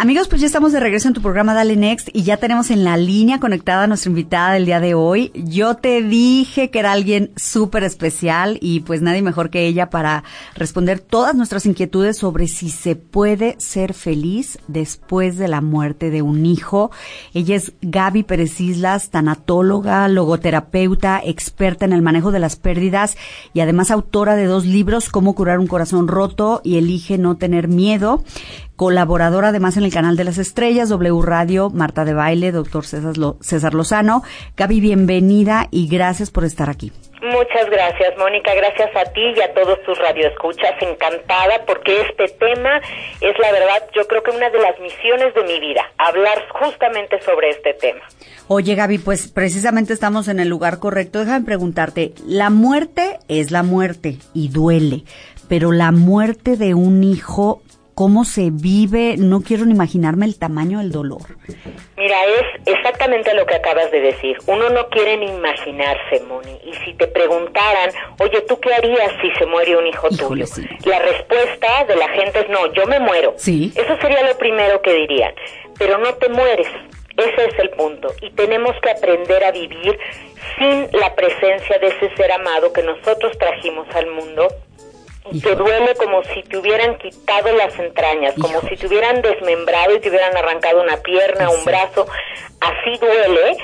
Amigos, 0.00 0.28
pues 0.28 0.40
ya 0.40 0.46
estamos 0.46 0.70
de 0.70 0.78
regreso 0.78 1.08
en 1.08 1.14
tu 1.14 1.20
programa 1.20 1.54
Dale 1.54 1.74
Next 1.74 2.10
y 2.12 2.22
ya 2.22 2.36
tenemos 2.36 2.70
en 2.70 2.84
la 2.84 2.96
línea 2.96 3.40
conectada 3.40 3.82
a 3.82 3.86
nuestra 3.88 4.10
invitada 4.10 4.52
del 4.52 4.64
día 4.64 4.78
de 4.78 4.94
hoy. 4.94 5.32
Yo 5.34 5.74
te 5.74 6.02
dije 6.02 6.70
que 6.70 6.78
era 6.78 6.92
alguien 6.92 7.32
súper 7.34 7.82
especial 7.82 8.58
y 8.60 8.78
pues 8.78 9.02
nadie 9.02 9.22
mejor 9.22 9.50
que 9.50 9.66
ella 9.66 9.90
para 9.90 10.22
responder 10.54 11.00
todas 11.00 11.34
nuestras 11.34 11.66
inquietudes 11.66 12.16
sobre 12.16 12.46
si 12.46 12.70
se 12.70 12.94
puede 12.94 13.56
ser 13.58 13.92
feliz 13.92 14.60
después 14.68 15.36
de 15.36 15.48
la 15.48 15.62
muerte 15.62 16.10
de 16.10 16.22
un 16.22 16.46
hijo. 16.46 16.92
Ella 17.34 17.56
es 17.56 17.72
Gaby 17.82 18.22
Pérez 18.22 18.60
Islas, 18.60 19.10
tanatóloga, 19.10 20.06
logoterapeuta, 20.06 21.20
experta 21.24 21.86
en 21.86 21.92
el 21.92 22.02
manejo 22.02 22.30
de 22.30 22.38
las 22.38 22.54
pérdidas 22.54 23.16
y 23.52 23.58
además 23.58 23.90
autora 23.90 24.36
de 24.36 24.46
dos 24.46 24.64
libros, 24.64 25.08
Cómo 25.08 25.34
curar 25.34 25.58
un 25.58 25.66
corazón 25.66 26.06
roto 26.06 26.60
y 26.62 26.78
Elige 26.78 27.18
no 27.18 27.36
tener 27.36 27.66
miedo 27.66 28.22
colaboradora 28.78 29.48
además 29.48 29.76
en 29.76 29.82
el 29.82 29.92
canal 29.92 30.16
de 30.16 30.22
las 30.22 30.38
estrellas, 30.38 30.88
W 30.88 31.20
Radio, 31.20 31.68
Marta 31.68 32.04
de 32.04 32.14
Baile, 32.14 32.52
doctor 32.52 32.86
César, 32.86 33.74
Lozano. 33.74 34.22
Gaby, 34.56 34.80
bienvenida 34.80 35.66
y 35.72 35.88
gracias 35.88 36.30
por 36.30 36.44
estar 36.44 36.70
aquí. 36.70 36.92
Muchas 37.20 37.68
gracias, 37.68 38.16
Mónica. 38.16 38.54
Gracias 38.54 38.90
a 38.94 39.12
ti 39.12 39.34
y 39.36 39.40
a 39.40 39.52
todos 39.52 39.82
tus 39.82 39.98
radioescuchas. 39.98 40.80
Encantada 40.80 41.64
porque 41.66 42.02
este 42.02 42.28
tema 42.38 42.80
es, 43.20 43.36
la 43.40 43.50
verdad, 43.50 43.82
yo 43.96 44.06
creo 44.06 44.22
que 44.22 44.30
una 44.30 44.48
de 44.48 44.60
las 44.60 44.78
misiones 44.78 45.34
de 45.34 45.42
mi 45.42 45.58
vida, 45.58 45.82
hablar 45.98 46.38
justamente 46.48 47.20
sobre 47.22 47.50
este 47.50 47.74
tema. 47.74 48.02
Oye, 48.46 48.76
Gaby, 48.76 48.98
pues 48.98 49.26
precisamente 49.26 49.92
estamos 49.92 50.28
en 50.28 50.38
el 50.38 50.48
lugar 50.48 50.78
correcto. 50.78 51.18
Déjame 51.18 51.44
preguntarte, 51.44 52.12
la 52.24 52.48
muerte 52.48 53.18
es 53.26 53.50
la 53.50 53.64
muerte 53.64 54.18
y 54.34 54.50
duele, 54.50 55.02
pero 55.48 55.72
la 55.72 55.90
muerte 55.90 56.56
de 56.56 56.74
un 56.74 57.02
hijo 57.02 57.60
cómo 57.98 58.24
se 58.24 58.50
vive, 58.52 59.16
no 59.18 59.40
quiero 59.40 59.64
ni 59.64 59.72
imaginarme 59.72 60.24
el 60.24 60.38
tamaño 60.38 60.78
del 60.78 60.92
dolor. 60.92 61.22
Mira, 61.96 62.16
es 62.26 62.76
exactamente 62.76 63.34
lo 63.34 63.44
que 63.44 63.56
acabas 63.56 63.90
de 63.90 64.00
decir. 64.00 64.36
Uno 64.46 64.70
no 64.70 64.88
quiere 64.88 65.16
ni 65.16 65.26
imaginarse, 65.26 66.20
Moni. 66.28 66.60
Y 66.64 66.74
si 66.84 66.94
te 66.94 67.08
preguntaran, 67.08 67.90
oye, 68.20 68.40
¿tú 68.42 68.60
qué 68.60 68.72
harías 68.72 69.10
si 69.20 69.32
se 69.32 69.46
muere 69.46 69.76
un 69.76 69.84
hijo 69.84 70.08
tuyo? 70.10 70.46
La 70.84 71.00
respuesta 71.00 71.86
de 71.88 71.96
la 71.96 72.08
gente 72.10 72.38
es 72.38 72.48
no, 72.48 72.72
yo 72.72 72.86
me 72.86 73.00
muero. 73.00 73.34
Sí. 73.36 73.72
Eso 73.74 73.96
sería 74.00 74.22
lo 74.28 74.38
primero 74.38 74.80
que 74.80 74.92
dirían. 74.92 75.34
Pero 75.76 75.98
no 75.98 76.14
te 76.14 76.28
mueres. 76.28 76.68
Ese 77.16 77.46
es 77.46 77.58
el 77.58 77.70
punto. 77.70 78.14
Y 78.22 78.30
tenemos 78.30 78.76
que 78.80 78.90
aprender 78.92 79.42
a 79.42 79.50
vivir 79.50 79.98
sin 80.56 80.88
la 80.92 81.16
presencia 81.16 81.80
de 81.80 81.88
ese 81.88 82.14
ser 82.14 82.30
amado 82.30 82.72
que 82.72 82.84
nosotros 82.84 83.36
trajimos 83.38 83.88
al 83.92 84.06
mundo 84.06 84.46
y 85.32 85.40
te 85.40 85.54
duele 85.54 85.94
como 85.94 86.22
si 86.24 86.42
te 86.42 86.58
hubieran 86.58 86.96
quitado 86.98 87.52
las 87.52 87.78
entrañas, 87.78 88.34
como 88.40 88.60
si 88.62 88.76
te 88.76 88.86
hubieran 88.86 89.22
desmembrado 89.22 89.94
y 89.94 90.00
te 90.00 90.08
hubieran 90.08 90.36
arrancado 90.36 90.82
una 90.82 90.96
pierna, 90.98 91.50
un 91.50 91.64
brazo. 91.64 92.06
Así 92.60 92.98
duele, 92.98 93.56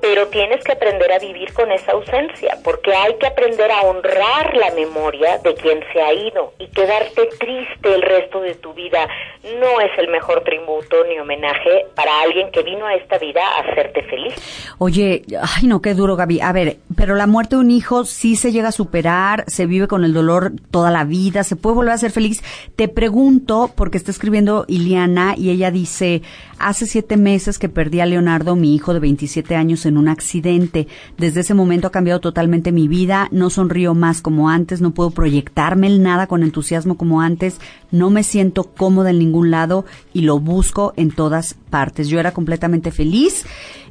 pero 0.00 0.28
tienes 0.28 0.62
que 0.64 0.72
aprender 0.72 1.12
a 1.12 1.18
vivir 1.18 1.52
con 1.52 1.70
esa 1.72 1.92
ausencia, 1.92 2.58
porque 2.64 2.94
hay 2.94 3.14
que 3.18 3.26
aprender 3.26 3.70
a 3.70 3.82
honrar 3.82 4.56
la 4.56 4.70
memoria 4.72 5.38
de 5.38 5.54
quien 5.54 5.80
se 5.92 6.00
ha 6.00 6.12
ido 6.12 6.54
y 6.58 6.68
quedarte 6.68 7.28
triste 7.38 7.94
el 7.94 8.02
resto 8.02 8.40
de 8.40 8.54
tu 8.54 8.72
vida 8.74 9.06
no 9.42 9.80
es 9.80 9.90
el 9.98 10.08
mejor 10.08 10.42
tributo 10.44 10.96
ni 11.08 11.18
homenaje 11.18 11.86
para 11.94 12.20
alguien 12.22 12.50
que 12.52 12.62
vino 12.62 12.86
a 12.86 12.94
esta 12.94 13.18
vida 13.18 13.40
a 13.40 13.60
hacerte 13.60 14.02
feliz. 14.02 14.34
Oye, 14.78 15.22
ay 15.40 15.66
no, 15.66 15.80
qué 15.80 15.94
duro 15.94 16.14
Gaby. 16.16 16.40
A 16.40 16.52
ver, 16.52 16.76
pero 16.94 17.14
la 17.14 17.26
muerte 17.26 17.56
de 17.56 17.62
un 17.62 17.70
hijo 17.70 18.04
sí 18.04 18.36
se 18.36 18.52
llega 18.52 18.68
a 18.68 18.72
superar, 18.72 19.44
se 19.46 19.64
vive 19.64 19.88
con 19.88 20.04
el 20.04 20.12
dolor 20.12 20.52
toda 20.70 20.90
la 20.90 21.04
vida, 21.04 21.42
se 21.42 21.56
puede 21.56 21.76
volver 21.76 21.94
a 21.94 21.98
ser 21.98 22.10
feliz. 22.10 22.42
Te 22.76 22.88
pregunto, 22.88 23.70
porque 23.74 23.96
está 23.96 24.10
escribiendo 24.10 24.66
Iliana 24.68 25.34
y 25.36 25.50
ella 25.50 25.70
dice, 25.70 26.20
hace 26.58 26.84
siete 26.84 27.16
meses 27.16 27.58
que 27.58 27.70
perdí 27.70 28.00
a 28.00 28.06
Leonardo, 28.06 28.56
mi 28.56 28.74
hijo 28.74 28.92
de 28.92 29.00
27 29.00 29.54
años, 29.56 29.86
en 29.86 29.89
un 29.96 30.08
accidente. 30.08 30.88
Desde 31.18 31.40
ese 31.40 31.54
momento 31.54 31.86
ha 31.88 31.92
cambiado 31.92 32.20
totalmente 32.20 32.72
mi 32.72 32.88
vida, 32.88 33.28
no 33.30 33.50
sonrío 33.50 33.94
más 33.94 34.20
como 34.22 34.48
antes, 34.48 34.80
no 34.80 34.92
puedo 34.92 35.10
proyectarme 35.10 35.86
el 35.86 36.02
nada 36.02 36.26
con 36.26 36.42
entusiasmo 36.42 36.96
como 36.96 37.20
antes, 37.20 37.60
no 37.90 38.10
me 38.10 38.22
siento 38.22 38.64
cómoda 38.64 39.10
en 39.10 39.18
ningún 39.18 39.50
lado 39.50 39.84
y 40.12 40.22
lo 40.22 40.38
busco 40.38 40.92
en 40.96 41.10
todas 41.10 41.54
partes. 41.70 42.08
Yo 42.08 42.20
era 42.20 42.32
completamente 42.32 42.90
feliz, 42.90 43.44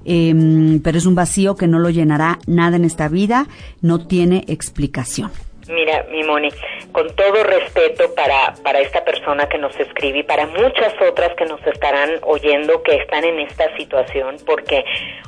em, 0.05 0.79
pero 0.81 0.97
es 0.97 1.05
un 1.05 1.15
vacío 1.15 1.55
que 1.55 1.67
no 1.67 1.79
lo 1.79 1.89
llenará 1.89 2.39
nada 2.47 2.77
en 2.77 2.85
esta 2.85 3.07
vida, 3.07 3.47
no 3.81 4.05
tiene 4.05 4.45
explicación. 4.47 5.31
Mira, 5.69 6.03
mi 6.09 6.23
Moni, 6.23 6.49
con 6.91 7.15
todo 7.15 7.43
respeto 7.43 8.13
para, 8.15 8.55
para 8.63 8.79
esta 8.79 9.05
persona 9.05 9.47
que 9.47 9.59
nos 9.59 9.79
escribe 9.79 10.19
y 10.19 10.23
para 10.23 10.47
muchas 10.47 10.93
otras 11.07 11.35
que 11.35 11.45
nos 11.45 11.65
estarán 11.67 12.09
oyendo 12.23 12.81
que 12.81 12.95
están 12.95 13.23
en 13.23 13.39
esta 13.39 13.75
situación, 13.77 14.37
porque 14.47 14.83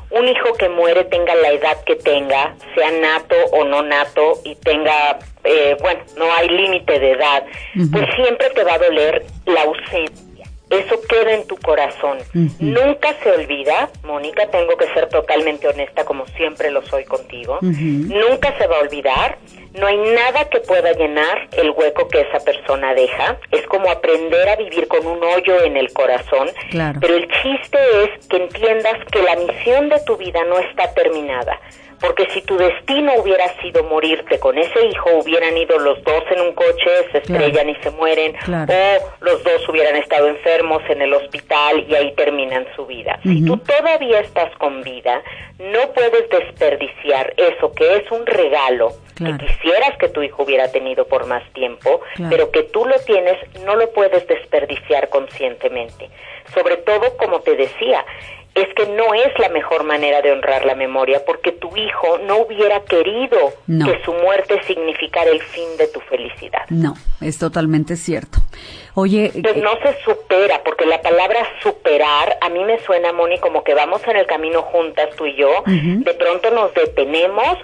un 0.09 0.27
hijo 0.27 0.53
que 0.55 0.67
muere 0.67 1.05
tenga 1.05 1.35
la 1.35 1.51
edad 1.51 1.83
que 1.85 1.95
tenga, 1.95 2.55
sea 2.73 2.91
nato 2.91 3.35
o 3.51 3.63
no 3.65 3.83
nato 3.83 4.33
y 4.43 4.55
tenga, 4.55 5.19
eh, 5.43 5.77
bueno, 5.79 6.01
no 6.17 6.33
hay 6.33 6.49
límite 6.49 6.99
de 6.99 7.11
edad, 7.11 7.43
pues 7.91 8.05
siempre 8.15 8.49
te 8.49 8.63
va 8.63 8.73
a 8.73 8.79
doler 8.79 9.23
la 9.45 9.61
ausencia. 9.61 10.31
Eso 10.71 11.01
queda 11.01 11.33
en 11.33 11.45
tu 11.47 11.57
corazón. 11.57 12.17
Nunca 12.59 13.13
se 13.21 13.29
olvida, 13.29 13.89
Mónica, 14.05 14.47
tengo 14.47 14.77
que 14.77 14.87
ser 14.93 15.09
totalmente 15.09 15.67
honesta 15.67 16.05
como 16.05 16.25
siempre 16.27 16.71
lo 16.71 16.81
soy 16.83 17.03
contigo, 17.03 17.59
nunca 17.61 18.57
se 18.57 18.67
va 18.67 18.77
a 18.77 18.79
olvidar, 18.79 19.37
no 19.73 19.87
hay 19.87 19.97
nada 19.97 20.49
que 20.49 20.59
pueda 20.61 20.91
llenar 20.93 21.47
el 21.53 21.71
hueco 21.71 22.07
que 22.09 22.21
esa 22.21 22.39
persona 22.43 22.93
deja, 22.93 23.37
es 23.51 23.65
como 23.67 23.89
aprender 23.89 24.49
a 24.49 24.55
vivir 24.55 24.87
con 24.87 25.05
un 25.05 25.23
hoyo 25.23 25.63
en 25.63 25.77
el 25.77 25.91
corazón, 25.93 26.49
pero 26.99 27.15
el 27.15 27.27
chiste 27.41 27.77
es 28.03 28.27
que 28.27 28.37
entiendas 28.37 28.97
que 29.11 29.21
la 29.21 29.35
misión 29.35 29.89
de 29.89 29.99
tu 30.01 30.17
vida 30.17 30.43
no 30.45 30.59
está 30.59 30.93
terminada 30.93 31.59
porque 32.01 32.27
si 32.31 32.41
tu 32.41 32.57
destino 32.57 33.13
hubiera 33.21 33.47
sido 33.61 33.83
morirte 33.83 34.39
con 34.39 34.57
ese 34.57 34.87
hijo, 34.87 35.11
hubieran 35.17 35.55
ido 35.55 35.77
los 35.77 36.03
dos 36.03 36.23
en 36.31 36.41
un 36.41 36.53
coche, 36.53 36.89
se 37.11 37.19
estrellan 37.19 37.69
y 37.69 37.75
se 37.75 37.91
mueren, 37.91 38.35
o 38.35 39.23
los 39.23 39.43
dos 39.43 39.69
hubieran 39.69 39.95
estado 39.95 40.27
enfermos 40.27 40.81
en 40.89 41.03
el 41.03 41.13
hospital 41.13 41.85
y 41.87 41.93
ahí 41.95 42.13
terminan 42.15 42.65
su 42.75 42.87
vida. 42.87 43.19
Si 43.23 43.45
tú 43.45 43.55
todavía 43.57 44.19
estás 44.19 44.51
con 44.57 44.81
vida, 44.81 45.21
no 45.59 45.93
puedes 45.93 46.27
desperdiciar 46.29 47.33
eso 47.37 47.71
que 47.73 47.97
es 47.97 48.11
un 48.11 48.25
regalo 48.25 48.93
que 49.15 49.37
quisieras 49.37 49.95
que 49.99 50.09
tu 50.09 50.23
hijo 50.23 50.43
hubiera 50.43 50.71
tenido 50.71 51.05
por 51.05 51.27
más 51.27 51.43
tiempo, 51.53 52.01
pero 52.29 52.49
que 52.49 52.63
tú 52.63 52.85
lo 52.85 52.97
tienes, 53.01 53.37
no 53.63 53.75
lo 53.75 53.91
puedes 53.91 54.27
desperdiciar 54.27 55.09
conscientemente. 55.09 56.09
Sobre 56.55 56.77
todo, 56.77 57.15
como 57.17 57.41
te 57.41 57.55
decía, 57.55 58.03
es 58.53 58.67
que 58.75 58.85
no 58.87 59.13
es 59.13 59.37
la 59.39 59.49
mejor 59.49 59.83
manera 59.83 60.21
de 60.21 60.31
honrar 60.31 60.65
la 60.65 60.75
memoria 60.75 61.23
porque 61.25 61.53
tu 61.53 61.75
hijo 61.77 62.17
no 62.19 62.39
hubiera 62.39 62.81
querido 62.81 63.37
que 63.67 64.03
su 64.03 64.13
muerte 64.13 64.61
significara 64.67 65.29
el 65.29 65.41
fin 65.41 65.77
de 65.77 65.87
tu 65.87 66.01
felicidad. 66.01 66.63
No, 66.69 66.95
es 67.21 67.37
totalmente 67.39 67.95
cierto. 67.95 68.39
Oye, 68.93 69.31
pues 69.41 69.55
no 69.55 69.71
se 69.81 70.03
supera 70.03 70.61
porque 70.65 70.85
la 70.85 71.01
palabra 71.01 71.39
superar 71.63 72.37
a 72.41 72.49
mí 72.49 72.61
me 72.65 72.77
suena 72.79 73.13
Moni 73.13 73.39
como 73.39 73.63
que 73.63 73.73
vamos 73.73 74.05
en 74.05 74.17
el 74.17 74.25
camino 74.25 74.63
juntas 74.63 75.15
tú 75.15 75.25
y 75.25 75.35
yo, 75.35 75.63
de 75.65 76.13
pronto 76.15 76.51
nos 76.51 76.73
detenemos, 76.73 77.57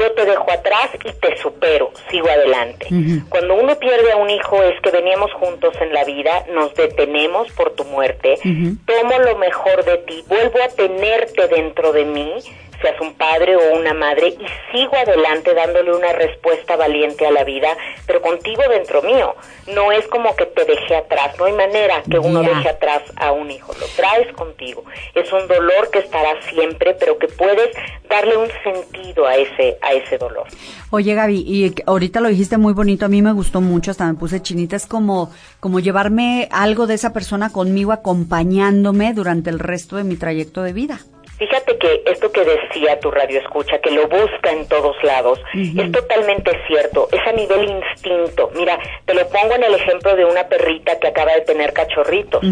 yo 0.00 0.12
te 0.12 0.24
dejo 0.24 0.50
atrás 0.50 0.90
y 1.04 1.12
te 1.12 1.36
supero, 1.36 1.92
sigo 2.10 2.28
adelante. 2.28 2.86
Cuando 3.28 3.54
uno 3.54 3.78
pierde 3.78 4.12
a 4.12 4.16
un 4.16 4.30
hijo 4.30 4.62
es 4.62 4.80
que 4.80 4.90
veníamos 4.90 5.32
juntos 5.34 5.74
en 5.80 5.92
la 5.92 6.04
vida, 6.04 6.46
nos 6.52 6.74
detenemos 6.74 7.52
por 7.52 7.72
tu 7.72 7.84
muerte, 7.84 8.38
tomo 8.42 9.18
lo 9.18 9.36
mejor 9.36 9.84
de 9.84 9.98
ti, 9.98 10.24
vuelvo 10.26 10.62
a 10.62 10.68
tenerte 10.68 11.48
dentro 11.48 11.92
de 11.92 12.04
mí, 12.04 12.32
seas 12.80 13.00
un 13.00 13.14
padre 13.14 13.56
o 13.56 13.76
una 13.76 13.94
madre, 13.94 14.28
y 14.28 14.46
sigo 14.72 14.96
adelante 14.96 15.54
dándole 15.54 15.92
una 15.92 16.12
respuesta 16.12 16.76
valiente 16.76 17.26
a 17.26 17.30
la 17.30 17.44
vida, 17.44 17.76
pero 18.06 18.20
contigo 18.22 18.62
dentro 18.68 19.02
mío. 19.02 19.34
No 19.74 19.92
es 19.92 20.06
como 20.08 20.34
que 20.36 20.46
te 20.46 20.64
dejé 20.64 20.96
atrás, 20.96 21.36
no 21.38 21.44
hay 21.44 21.52
manera 21.52 22.02
que 22.10 22.18
uno 22.18 22.42
deje 22.42 22.68
atrás 22.68 23.02
a 23.16 23.32
un 23.32 23.50
hijo, 23.50 23.72
lo 23.78 23.86
traes 23.96 24.32
contigo. 24.34 24.84
Es 25.14 25.32
un 25.32 25.46
dolor 25.46 25.90
que 25.90 26.00
estará 26.00 26.40
siempre, 26.50 26.94
pero 26.98 27.18
que 27.18 27.28
puedes 27.28 27.70
darle 28.08 28.36
un 28.36 28.48
sentido 28.64 29.26
a 29.26 29.36
ese, 29.36 29.78
a 29.82 29.92
ese 29.92 30.18
dolor. 30.18 30.46
Oye 30.90 31.14
Gaby, 31.14 31.44
y 31.46 31.74
ahorita 31.86 32.20
lo 32.20 32.28
dijiste 32.28 32.58
muy 32.58 32.72
bonito, 32.72 33.06
a 33.06 33.08
mí 33.08 33.22
me 33.22 33.32
gustó 33.32 33.60
mucho, 33.60 33.92
hasta 33.92 34.06
me 34.06 34.14
puse 34.14 34.42
chinita, 34.42 34.76
es 34.76 34.86
como, 34.86 35.30
como 35.60 35.78
llevarme 35.80 36.48
algo 36.50 36.86
de 36.86 36.94
esa 36.94 37.12
persona 37.12 37.50
conmigo 37.50 37.92
acompañándome 37.92 39.12
durante 39.14 39.50
el 39.50 39.58
resto 39.58 39.96
de 39.96 40.04
mi 40.04 40.16
trayecto 40.16 40.62
de 40.62 40.72
vida. 40.72 41.00
Fíjate 41.40 41.78
que 41.78 42.02
esto 42.04 42.30
que 42.30 42.44
decía 42.44 43.00
tu 43.00 43.10
radio 43.10 43.40
escucha, 43.40 43.78
que 43.78 43.90
lo 43.90 44.06
busca 44.08 44.50
en 44.52 44.68
todos 44.68 44.94
lados, 45.02 45.40
es 45.54 45.90
totalmente 45.90 46.52
cierto, 46.66 47.08
es 47.10 47.26
a 47.26 47.32
nivel 47.32 47.64
instinto. 47.64 48.50
Mira, 48.54 48.78
te 49.06 49.14
lo 49.14 49.26
pongo 49.28 49.54
en 49.54 49.64
el 49.64 49.74
ejemplo 49.74 50.14
de 50.16 50.26
una 50.26 50.46
perrita 50.48 50.98
que 50.98 51.08
acaba 51.08 51.32
de 51.32 51.40
tener 51.40 51.72
cachorritos. 51.72 52.42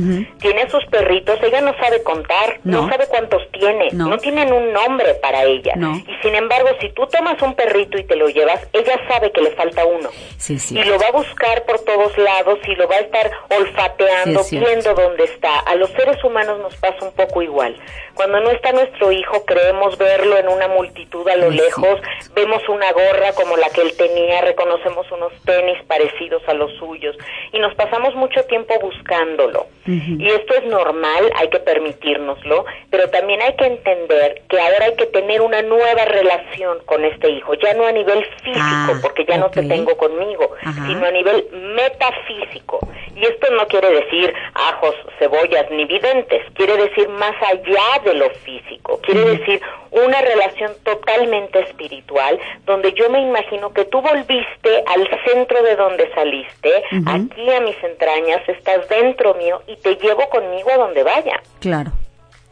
Tiene 0.41 0.71
sus 0.71 0.87
perritos, 0.87 1.39
ella 1.43 1.61
no 1.61 1.75
sabe 1.79 2.03
contar, 2.03 2.61
no, 2.65 2.89
sabe 2.89 3.07
cuántos 3.09 3.43
tiene, 3.53 3.91
no. 3.93 4.17
tienen 4.17 4.51
un 4.55 4.73
nombre 4.73 5.13
para 5.21 5.45
ella. 5.45 5.75
Y 5.77 6.23
sin 6.23 6.35
embargo, 6.35 6.71
si 6.81 6.89
tú 6.95 7.07
tomas 7.09 7.41
un 7.43 7.55
perrito 7.55 7.99
y 7.99 8.05
te 8.05 8.17
lo 8.17 8.31
llevas, 8.31 8.67
ella 8.73 8.99
sabe 9.07 9.31
que 9.33 9.43
le 9.43 9.51
falta 9.51 9.85
uno. 9.85 10.09
Y 10.49 10.85
lo 10.85 10.99
va 10.99 11.09
a 11.09 11.13
buscar 11.13 11.63
por 11.67 11.79
todos 11.81 12.17
lados 12.17 12.59
y 12.67 12.75
lo 12.75 12.89
va 12.89 12.97
a 12.97 13.01
estar 13.01 13.31
olfateando, 13.51 14.41
viendo 14.51 14.95
dónde 14.95 15.25
está. 15.25 15.59
A 15.59 15.75
los 15.75 15.91
seres 15.91 16.25
humanos 16.25 16.59
nos 16.61 16.75
pasa 16.77 17.05
un 17.05 17.13
poco 17.13 17.43
igual. 17.43 17.77
Cuando 18.15 18.41
no 18.41 18.51
está 18.51 18.73
nuestro 18.79 19.11
hijo, 19.11 19.45
creemos 19.45 19.99
verlo 19.99 20.39
en 20.39 20.49
una 20.49 20.69
multitud 20.69 21.27
a 21.29 21.37
lo 21.37 21.51
lejos, 21.51 22.01
vemos 22.35 22.63
una 22.69 22.91
gorra 22.93 23.33
como 23.35 23.57
la 23.57 23.69
que 23.71 23.83
él 23.83 23.93
tenía, 23.97 24.41
reconocemos 24.43 25.11
unos 25.11 25.33
tenis 25.45 25.79
parecidos 25.89 26.43
a 26.47 26.55
los 26.55 26.73
suyos 26.77 27.17
y 27.53 27.59
nos 27.59 27.75
pasamos 27.75 28.15
mucho 28.15 28.45
tiempo 28.45 28.79
buscándolo. 28.81 29.67
Y 29.87 30.29
esto 30.29 30.55
es 30.55 30.65
normal, 30.67 31.33
hay 31.37 31.49
que 31.49 31.61
permitírnoslo, 31.61 32.67
pero 32.91 33.09
también 33.09 33.41
hay 33.41 33.57
que 33.57 33.65
entender 33.65 34.43
que 34.49 34.61
ahora 34.61 34.85
hay 34.85 34.95
que 34.97 35.07
tener 35.07 35.41
una 35.41 35.63
nueva 35.63 36.05
relación 36.05 36.79
con 36.85 37.05
este 37.05 37.31
hijo, 37.31 37.55
ya 37.55 37.73
no 37.75 37.87
a 37.87 37.93
nivel 37.93 38.23
físico, 38.43 38.61
ah, 38.61 38.99
porque 39.01 39.25
ya 39.25 39.39
no 39.39 39.51
te 39.51 39.63
tengo 39.63 39.97
conmigo, 39.97 40.53
sino 40.87 41.07
a 41.07 41.11
nivel 41.11 41.47
metafísico. 41.75 42.81
Y 43.17 43.25
esto 43.25 43.51
no 43.55 43.67
quiere 43.67 43.91
decir 43.91 44.33
ajos, 44.55 44.95
cebollas 45.19 45.71
ni 45.71 45.87
videntes, 45.87 46.43
quiere 46.55 46.77
decir 46.77 47.09
más 47.09 47.35
allá 47.43 48.03
de 48.05 48.15
lo 48.15 48.29
físico, 48.31 48.68
quiere 49.03 49.39
decir 49.39 49.61
una 49.91 50.21
relación 50.21 50.73
totalmente 50.83 51.61
espiritual 51.61 52.39
donde 52.67 52.93
yo 52.93 53.09
me 53.11 53.21
imagino 53.21 53.73
que 53.73 53.85
tú 53.87 54.01
volviste 54.01 54.85
al 54.87 55.09
centro 55.27 55.63
de 55.63 55.77
donde 55.77 56.13
saliste, 56.15 56.83
aquí 57.07 57.51
a 57.51 57.61
mis 57.61 57.83
entrañas, 57.83 58.49
estás 58.49 58.89
dentro 58.89 59.35
mío 59.35 59.63
y 59.67 59.77
te 59.77 59.97
llevo 59.97 60.29
conmigo 60.29 60.71
a 60.71 60.77
donde 60.77 61.03
vaya. 61.03 61.41
Claro, 61.61 61.93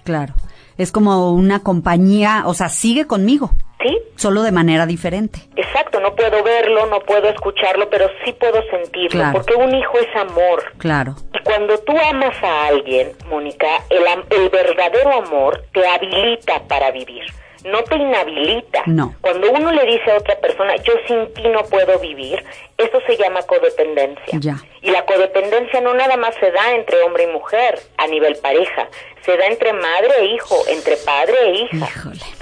claro. 0.05 0.35
Es 0.79 0.93
como 0.93 1.33
una 1.33 1.61
compañía, 1.63 2.43
o 2.47 2.55
sea, 2.55 2.69
sigue 2.69 3.07
conmigo. 3.07 3.51
¿Sí? 3.83 3.99
Solo 4.17 4.43
de 4.43 4.53
manera 4.53 4.87
diferente. 4.87 5.41
Exacto, 5.55 6.01
no 6.01 6.15
puedo 6.15 6.43
verlo, 6.43 6.87
no 6.87 7.01
puedo 7.01 7.29
escucharlo, 7.29 7.89
pero 7.91 8.07
sí 8.25 8.33
puedo 8.33 8.63
sentirlo, 8.71 9.23
porque 9.33 9.55
un 9.55 9.75
hijo 9.75 9.99
es 9.99 10.17
amor. 10.17 10.65
Claro. 10.79 11.15
Y 11.35 11.43
cuando 11.45 11.77
tú 11.79 11.93
amas 12.11 12.35
a 12.43 12.67
alguien, 12.69 13.13
Mónica, 13.29 13.67
el, 13.91 14.03
el 14.31 14.49
verdadero 14.49 15.13
amor 15.23 15.63
te 15.73 15.87
habilita 15.87 16.63
para 16.67 16.91
vivir 16.91 17.25
no 17.67 17.83
te 17.85 17.97
inhabilita. 17.97 18.83
No. 18.87 19.15
Cuando 19.21 19.51
uno 19.51 19.73
le 19.73 19.85
dice 19.87 20.11
a 20.11 20.17
otra 20.17 20.39
persona, 20.39 20.77
yo 20.77 20.95
sin 21.07 21.33
ti 21.35 21.49
no 21.49 21.63
puedo 21.65 21.99
vivir, 21.99 22.43
eso 22.79 23.01
se 23.07 23.17
llama 23.17 23.43
codependencia. 23.43 24.39
Ya. 24.41 24.57
Y 24.83 24.91
la 24.91 25.05
codependencia 25.05 25.81
no 25.81 25.95
nada 25.95 26.17
más 26.17 26.35
se 26.37 26.51
da 26.51 26.73
entre 26.73 27.03
hombre 27.03 27.25
y 27.25 27.27
mujer 27.29 27.79
a 27.97 28.07
nivel 28.07 28.37
pareja, 28.37 28.89
se 29.23 29.37
da 29.37 29.47
entre 29.47 29.73
madre 29.73 30.11
e 30.21 30.25
hijo, 30.27 30.57
entre 30.69 30.97
padre 30.99 31.35
e 31.43 31.51
hija. 31.63 31.89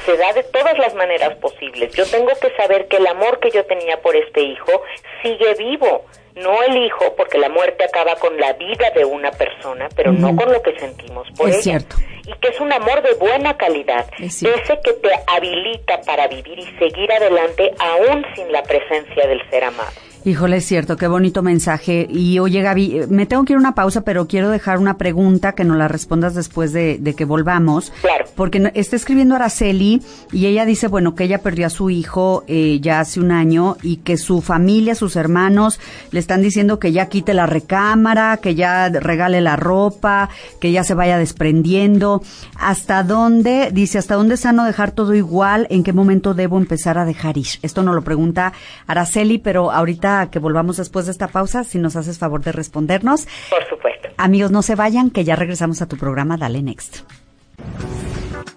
Se 0.05 0.17
da 0.17 0.33
de 0.35 0.43
todas 0.45 0.77
las 0.79 0.95
maneras 0.95 1.35
posibles. 1.37 1.95
Yo 1.95 2.07
tengo 2.07 2.33
que 2.41 2.51
saber 2.57 2.89
que 2.89 2.99
el 2.99 3.07
amor 3.07 3.41
que 3.41 3.51
yo 3.51 3.65
tenía 3.65 4.01
por 4.03 4.17
este 4.17 4.43
hijo 4.43 4.83
sigue 5.23 5.55
vivo 5.55 6.05
no 6.37 6.63
el 6.63 6.77
hijo, 6.85 7.15
porque 7.17 7.39
la 7.39 7.49
muerte 7.49 7.85
acaba 7.85 8.17
con 8.17 8.37
la 8.39 8.53
vida 8.55 8.91
de 8.95 9.05
una 9.05 9.31
persona, 9.31 9.89
pero 9.95 10.13
no 10.13 10.35
con 10.35 10.53
lo 10.53 10.61
que 10.63 10.77
sentimos 10.79 11.29
por 11.37 11.49
es 11.49 11.67
ella. 11.67 11.79
Cierto. 11.79 11.97
Y 12.27 12.33
que 12.41 12.49
es 12.49 12.61
un 12.61 12.73
amor 12.73 13.03
de 13.03 13.15
buena 13.15 13.57
calidad, 13.57 14.07
ese 14.19 14.81
que 14.83 14.93
te 14.95 15.11
habilita 15.27 16.01
para 16.03 16.27
vivir 16.27 16.59
y 16.59 16.67
seguir 16.79 17.13
adelante 17.13 17.73
aún 17.79 18.25
sin 18.35 18.51
la 18.51 18.63
presencia 18.63 19.27
del 19.27 19.41
ser 19.51 19.65
amado. 19.65 19.93
Híjole, 20.27 20.57
es 20.57 20.65
cierto, 20.65 20.97
qué 20.97 21.07
bonito 21.07 21.43
mensaje. 21.43 22.07
Y 22.09 22.39
oye, 22.39 22.63
Gaby, 22.63 23.03
me 23.11 23.27
tengo 23.27 23.45
que 23.45 23.53
ir 23.53 23.59
a 23.59 23.61
una 23.61 23.75
pausa, 23.75 24.01
pero 24.01 24.27
quiero 24.27 24.49
dejar 24.49 24.79
una 24.79 24.97
pregunta 24.97 25.53
que 25.53 25.65
nos 25.65 25.77
la 25.77 25.87
respondas 25.87 26.35
después 26.35 26.73
de, 26.73 27.15
que 27.15 27.27
volvamos. 27.27 27.93
Claro. 28.01 28.25
Porque 28.35 28.73
está 28.75 28.97
escribiendo 28.97 29.35
Araceli 29.35 30.01
y 30.33 30.47
ella 30.47 30.65
dice, 30.65 30.89
bueno, 30.89 31.15
que 31.15 31.25
ella 31.25 31.43
perdió 31.43 31.67
a 31.67 31.71
su 31.71 31.91
hijo 31.91 32.43
eh, 32.47 32.79
ya 32.81 33.01
hace 33.01 33.21
un 33.21 33.33
año 33.33 33.77
y 33.83 33.99
que 33.99 34.17
su 34.17 34.41
familia, 34.41 34.95
sus 34.95 35.17
hermanos, 35.17 35.79
le 36.11 36.21
están 36.21 36.41
diciendo 36.41 36.79
que 36.79 36.93
ya 36.93 37.11
quite 37.11 37.35
la 37.35 37.45
recámara, 37.45 38.39
que 38.39 38.55
ya 38.55 38.89
regale 38.89 39.43
la 39.43 39.57
ropa, 39.57 40.31
que 40.59 40.73
ya 40.73 40.85
se 40.85 40.95
vaya 40.95 41.19
desprendiendo. 41.19 42.23
¿Hasta 42.59 43.03
dónde, 43.03 43.69
dice, 43.75 43.99
hasta 43.99 44.15
dónde 44.15 44.37
es 44.37 44.41
sano 44.41 44.65
dejar 44.65 44.93
todo 44.93 45.13
igual? 45.13 45.67
¿En 45.69 45.85
qué 45.85 45.93
momento 45.93 46.33
debo 46.33 46.57
empezar 46.57 46.97
a 46.97 47.05
dejar 47.05 47.37
ir? 47.37 47.49
Esto 47.61 47.83
nos 47.83 47.95
lo 47.95 48.03
pregunta 48.03 48.55
Araceli, 48.87 49.37
pero 49.37 49.71
ahorita 49.71 50.14
que 50.31 50.39
volvamos 50.39 50.77
después 50.77 51.07
de 51.07 51.13
esta 51.13 51.29
pausa, 51.29 51.65
si 51.65 51.79
nos 51.79 51.97
haces 51.97 52.19
favor 52.19 52.43
de 52.43 52.53
respondernos. 52.53 53.27
Por 53.51 53.65
supuesto. 53.69 54.09
Amigos, 54.17 54.51
no 54.51 54.63
se 54.63 54.75
vayan, 54.75 55.11
que 55.11 55.25
ya 55.25 55.37
regresamos 55.37 55.83
a 55.83 55.87
tu 55.87 55.97
programa 55.97 56.37
Dale 56.37 56.63
Next. 56.63 56.99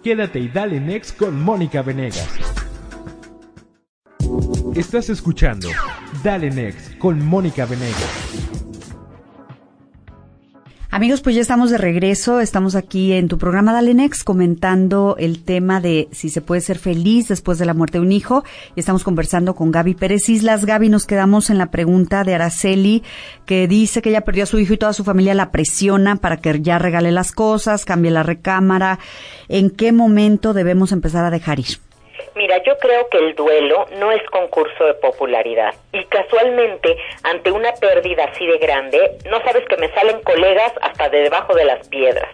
Quédate 0.03 0.39
y 0.39 0.47
Dale 0.47 0.79
Next 0.79 1.17
con 1.17 1.41
Mónica 1.41 1.81
Venegas. 1.81 2.27
Estás 4.75 5.09
escuchando 5.09 5.69
Dale 6.23 6.49
Next 6.51 6.97
con 6.97 7.25
Mónica 7.25 7.65
Venegas. 7.65 8.56
Amigos, 10.97 11.21
pues 11.21 11.35
ya 11.35 11.43
estamos 11.43 11.69
de 11.69 11.77
regreso. 11.77 12.39
Estamos 12.39 12.73
aquí 12.73 13.13
en 13.13 13.27
tu 13.27 13.37
programa 13.37 13.71
Dalenex 13.71 14.23
comentando 14.23 15.15
el 15.19 15.43
tema 15.43 15.79
de 15.79 16.07
si 16.11 16.29
se 16.29 16.41
puede 16.41 16.59
ser 16.59 16.79
feliz 16.79 17.27
después 17.27 17.59
de 17.59 17.65
la 17.67 17.75
muerte 17.75 17.99
de 17.99 18.03
un 18.03 18.11
hijo. 18.11 18.43
Y 18.75 18.79
estamos 18.79 19.03
conversando 19.03 19.53
con 19.53 19.69
Gaby 19.69 19.93
Pérez 19.93 20.27
Islas. 20.27 20.65
Gaby, 20.65 20.89
nos 20.89 21.05
quedamos 21.05 21.51
en 21.51 21.59
la 21.59 21.69
pregunta 21.69 22.23
de 22.23 22.33
Araceli, 22.33 23.03
que 23.45 23.67
dice 23.67 24.01
que 24.01 24.09
ella 24.09 24.21
perdió 24.21 24.45
a 24.45 24.47
su 24.47 24.57
hijo 24.57 24.73
y 24.73 24.77
toda 24.77 24.91
su 24.93 25.03
familia 25.03 25.35
la 25.35 25.51
presiona 25.51 26.15
para 26.15 26.37
que 26.37 26.63
ya 26.63 26.79
regale 26.79 27.11
las 27.11 27.31
cosas, 27.31 27.85
cambie 27.85 28.09
la 28.09 28.23
recámara. 28.23 28.97
¿En 29.49 29.69
qué 29.69 29.91
momento 29.91 30.55
debemos 30.55 30.91
empezar 30.91 31.23
a 31.25 31.29
dejar 31.29 31.59
ir? 31.59 31.86
Mira, 32.35 32.61
yo 32.63 32.77
creo 32.77 33.07
que 33.09 33.17
el 33.17 33.35
duelo 33.35 33.85
no 33.97 34.11
es 34.11 34.21
concurso 34.29 34.85
de 34.85 34.93
popularidad 34.95 35.73
y 35.91 36.03
casualmente 36.05 36.97
ante 37.23 37.51
una 37.51 37.73
pérdida 37.73 38.25
así 38.25 38.45
de 38.45 38.57
grande, 38.57 39.17
no 39.29 39.41
sabes 39.43 39.65
que 39.67 39.77
me 39.77 39.91
salen 39.93 40.21
colegas 40.21 40.71
hasta 40.81 41.09
de 41.09 41.21
debajo 41.21 41.55
de 41.55 41.65
las 41.65 41.87
piedras. 41.87 42.29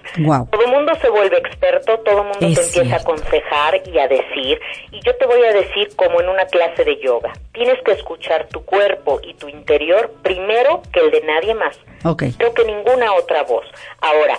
Todo 0.51 0.61
el 0.61 0.71
mundo 0.71 0.93
se 1.01 1.09
vuelve 1.09 1.37
experto, 1.37 1.99
todo 1.99 2.19
el 2.19 2.27
mundo 2.27 2.39
te 2.39 2.61
empieza 2.61 2.95
a 2.95 2.99
aconsejar 2.99 3.81
y 3.85 3.97
a 3.99 4.07
decir 4.07 4.59
y 4.91 4.99
yo 5.05 5.15
te 5.15 5.25
voy 5.25 5.41
a 5.43 5.53
decir 5.53 5.89
como 5.95 6.21
en 6.21 6.29
una 6.29 6.45
clase 6.45 6.83
de 6.83 6.99
yoga, 6.99 7.31
tienes 7.53 7.81
que 7.83 7.93
escuchar 7.93 8.47
tu 8.49 8.63
cuerpo 8.65 9.19
y 9.23 9.33
tu 9.35 9.47
interior 9.47 10.11
primero 10.21 10.81
que 10.91 10.99
el 10.99 11.11
de 11.11 11.21
nadie 11.21 11.53
más. 11.53 11.79
Okay. 12.03 12.33
Creo 12.33 12.53
que 12.53 12.65
ninguna 12.65 13.13
otra 13.13 13.43
voz. 13.43 13.65
Ahora, 14.01 14.37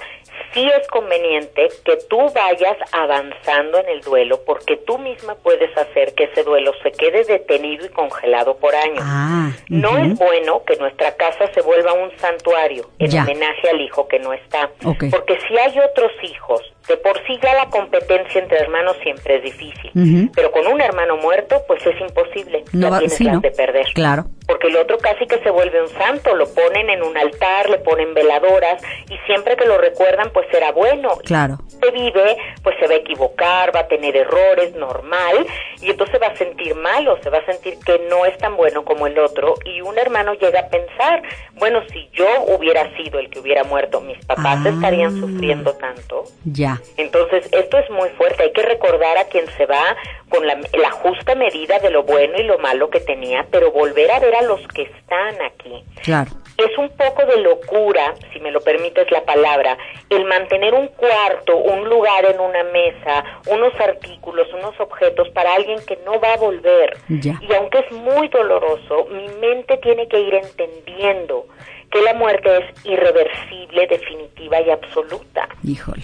sí 0.53 0.69
es 0.81 0.87
conveniente 0.89 1.69
que 1.85 1.97
tú 2.09 2.19
vayas 2.35 2.77
avanzando 2.93 3.79
en 3.79 3.89
el 3.89 4.01
duelo 4.01 4.41
porque 4.47 4.77
tú 4.77 4.99
misma 4.99 5.35
puedes 5.37 5.77
hacer 5.77 6.15
que 6.15 6.25
ese 6.25 6.43
duelo 6.43 6.73
se 6.83 6.93
quede 6.93 7.25
detenido 7.25 7.87
y 7.87 7.89
congelado 7.91 8.57
por 8.57 8.75
años. 8.75 9.03
Ah, 9.03 9.51
no 9.69 9.99
es 9.99 10.19
bueno 10.19 10.63
que 10.65 10.77
nuestra 10.77 11.15
casa 11.17 11.51
se 11.53 11.61
vuelva 11.61 11.93
un 11.93 12.11
santuario 12.19 12.89
en 12.99 13.19
homenaje 13.19 13.71
al 13.71 13.81
hijo 13.81 14.07
que 14.09 14.19
no 14.19 14.33
está. 14.33 14.71
Porque 14.83 15.39
si 15.49 15.59
hay 15.59 15.79
otros 15.79 16.13
hijos 16.23 16.63
de 16.89 16.97
por 16.99 17.17
sí 17.27 17.39
ya 17.43 17.55
la 17.55 17.71
competencia 17.71 18.41
entre 18.41 18.59
hermanos 18.59 18.97
siempre 19.03 19.37
es 19.37 19.43
difícil, 19.43 20.31
pero 20.35 20.51
con 20.51 20.67
un 20.67 20.81
hermano 20.81 21.17
muerto, 21.17 21.63
pues 21.67 21.85
es 21.87 21.99
imposible. 22.01 22.65
No 22.73 22.91
ya 22.91 22.99
tienes 22.99 23.21
las 23.21 23.43
de 23.43 23.51
perder. 23.51 23.87
Claro. 23.95 24.27
Porque 24.47 24.67
el 24.69 24.77
otro 24.77 24.99
casi 24.99 25.27
que 25.27 25.39
se 25.39 25.51
vuelve 25.51 25.81
un 25.83 25.89
santo, 25.89 26.35
lo 26.35 26.47
ponen 26.53 26.91
en 26.91 27.03
un 27.03 27.17
altar, 27.17 27.71
le 27.71 27.79
ponen 27.79 28.13
veladoras 28.15 28.83
y 29.09 29.17
siempre 29.27 29.57
que 29.57 29.65
lo 29.65 29.79
recuerdan, 29.79 30.31
pues 30.33 30.47
será 30.51 30.73
bueno. 30.73 31.17
Claro. 31.25 31.59
Se 31.83 31.91
vive, 31.91 32.37
pues 32.63 32.77
se 32.79 32.87
va 32.87 32.95
a 32.95 32.99
equivocar, 32.99 33.75
va 33.75 33.81
a 33.81 33.89
tener 33.89 34.17
errores, 34.17 34.75
normal, 34.75 35.47
y 35.81 35.91
entonces 35.91 36.21
va 36.21 36.29
a 36.29 36.37
sentir 36.37 36.75
malo, 36.75 37.19
se 37.23 37.31
va 37.31 37.39
a 37.39 37.45
sentir 37.47 37.79
que 37.85 37.99
no 38.11 38.25
es 38.27 38.37
tan 38.39 38.57
bueno 38.57 38.85
como 38.85 39.07
el 39.07 39.19
otro 39.19 39.55
y 39.65 39.81
un 39.81 39.99
hermano 39.99 40.35
llega 40.35 40.61
a 40.61 40.69
pensar, 40.69 41.23
bueno, 41.55 41.83
si 41.93 42.09
yo 42.13 42.27
hubiera 42.49 42.95
sido 42.97 43.19
el 43.19 43.31
que 43.31 43.39
hubiera 43.41 43.65
muerto, 43.65 44.01
mis 44.01 44.23
papás 44.27 44.59
Ah. 44.65 44.69
estarían 44.69 45.19
sufriendo 45.21 45.73
tanto. 45.75 46.25
Ya. 46.45 46.81
Entonces, 46.97 47.49
esto 47.53 47.79
es 47.79 47.89
muy 47.91 48.09
fuerte. 48.11 48.43
Hay 48.45 48.53
que 48.53 48.63
recordar 48.63 49.17
a 49.19 49.25
quien 49.25 49.47
se 49.57 49.67
va 49.67 49.97
con 50.29 50.47
la, 50.47 50.59
la 50.75 50.91
justa 50.91 51.35
medida 51.35 51.79
de 51.79 51.91
lo 51.91 52.03
bueno 52.03 52.35
y 52.39 52.43
lo 52.45 52.59
malo 52.59 52.91
que 52.91 53.01
tenía, 53.01 53.47
pero 53.51 53.71
volver 53.73 54.11
a 54.11 54.21
ver 54.21 54.34
a 54.35 54.43
los 54.43 54.61
que 54.69 54.83
están 54.83 55.35
aquí. 55.43 55.85
Claro. 56.03 56.31
Es 56.57 56.79
un 56.79 56.89
poco 56.91 57.27
de 57.27 57.39
locura, 57.39 58.15
si 58.33 58.39
me 58.41 58.53
lo 58.53 58.61
permites 58.61 59.11
la 59.11 59.25
palabra, 59.25 59.77
el 60.09 60.25
mantener 60.25 60.73
un 60.75 60.89
cuarto, 60.89 61.57
un 61.57 61.89
lugar 61.89 62.25
en 62.27 62.39
una 62.39 62.63
mesa, 62.65 63.25
unos 63.49 63.73
artículos, 63.81 64.47
unos 64.55 64.79
objetos 64.79 65.29
para 65.31 65.55
alguien 65.55 65.81
que 65.87 65.99
no 66.05 66.21
va 66.21 66.35
a 66.35 66.37
volver. 66.37 66.97
Ya. 67.09 67.41
Y 67.41 67.53
aunque 67.55 67.81
es 67.81 67.93
muy 67.93 68.29
doloroso, 68.29 69.07
mi 69.11 69.27
mente 69.41 69.79
tiene 69.79 70.07
que 70.07 70.21
ir 70.21 70.35
entendiendo 70.35 71.47
que 71.91 72.01
la 72.03 72.15
muerte 72.15 72.59
es 72.59 72.85
irreversible, 72.87 73.87
definitiva 73.87 74.61
y 74.61 74.71
absoluta 74.71 75.49
Híjole. 75.63 76.03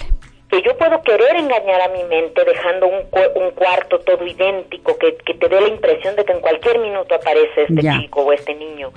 Que 0.50 0.62
yo 0.62 0.76
puedo 0.76 1.00
querer 1.02 1.36
engañar 1.36 1.80
a 1.82 1.88
mi 1.88 2.02
mente 2.04 2.44
dejando 2.44 2.86
un, 2.86 3.02
cu- 3.10 3.32
un 3.36 3.50
cuarto 3.52 4.00
todo 4.00 4.26
idéntico, 4.26 4.98
que, 4.98 5.16
que 5.16 5.34
te 5.34 5.48
dé 5.48 5.60
la 5.60 5.68
impresión 5.68 6.16
de 6.16 6.24
que 6.24 6.32
en 6.32 6.40
cualquier 6.40 6.78
minuto 6.78 7.14
aparece 7.14 7.62
este 7.68 7.82
Ya. 7.82 7.98
chico 8.00 8.22
o 8.22 8.32
este 8.32 8.54
niño. 8.54 8.90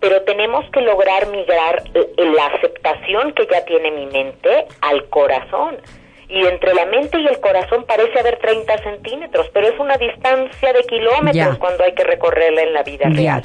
Pero 0.00 0.22
tenemos 0.22 0.64
que 0.70 0.80
lograr 0.80 1.26
migrar 1.28 1.82
eh, 1.94 2.06
la 2.16 2.46
aceptación 2.46 3.32
que 3.32 3.46
ya 3.50 3.64
tiene 3.64 3.90
mi 3.90 4.06
mente 4.06 4.66
al 4.82 5.08
corazón. 5.08 5.78
Y 6.28 6.46
entre 6.46 6.74
la 6.74 6.86
mente 6.86 7.18
y 7.18 7.26
el 7.26 7.40
corazón 7.40 7.84
parece 7.86 8.20
haber 8.20 8.38
30 8.38 8.78
centímetros, 8.84 9.48
pero 9.52 9.66
es 9.66 9.76
una 9.80 9.96
distancia 9.96 10.72
de 10.72 10.84
kilómetros 10.84 11.34
Ya. 11.34 11.58
cuando 11.58 11.82
hay 11.82 11.92
que 11.92 12.04
recorrerla 12.04 12.62
en 12.62 12.72
la 12.72 12.82
vida 12.84 13.06
Ya. 13.10 13.16
real. 13.16 13.42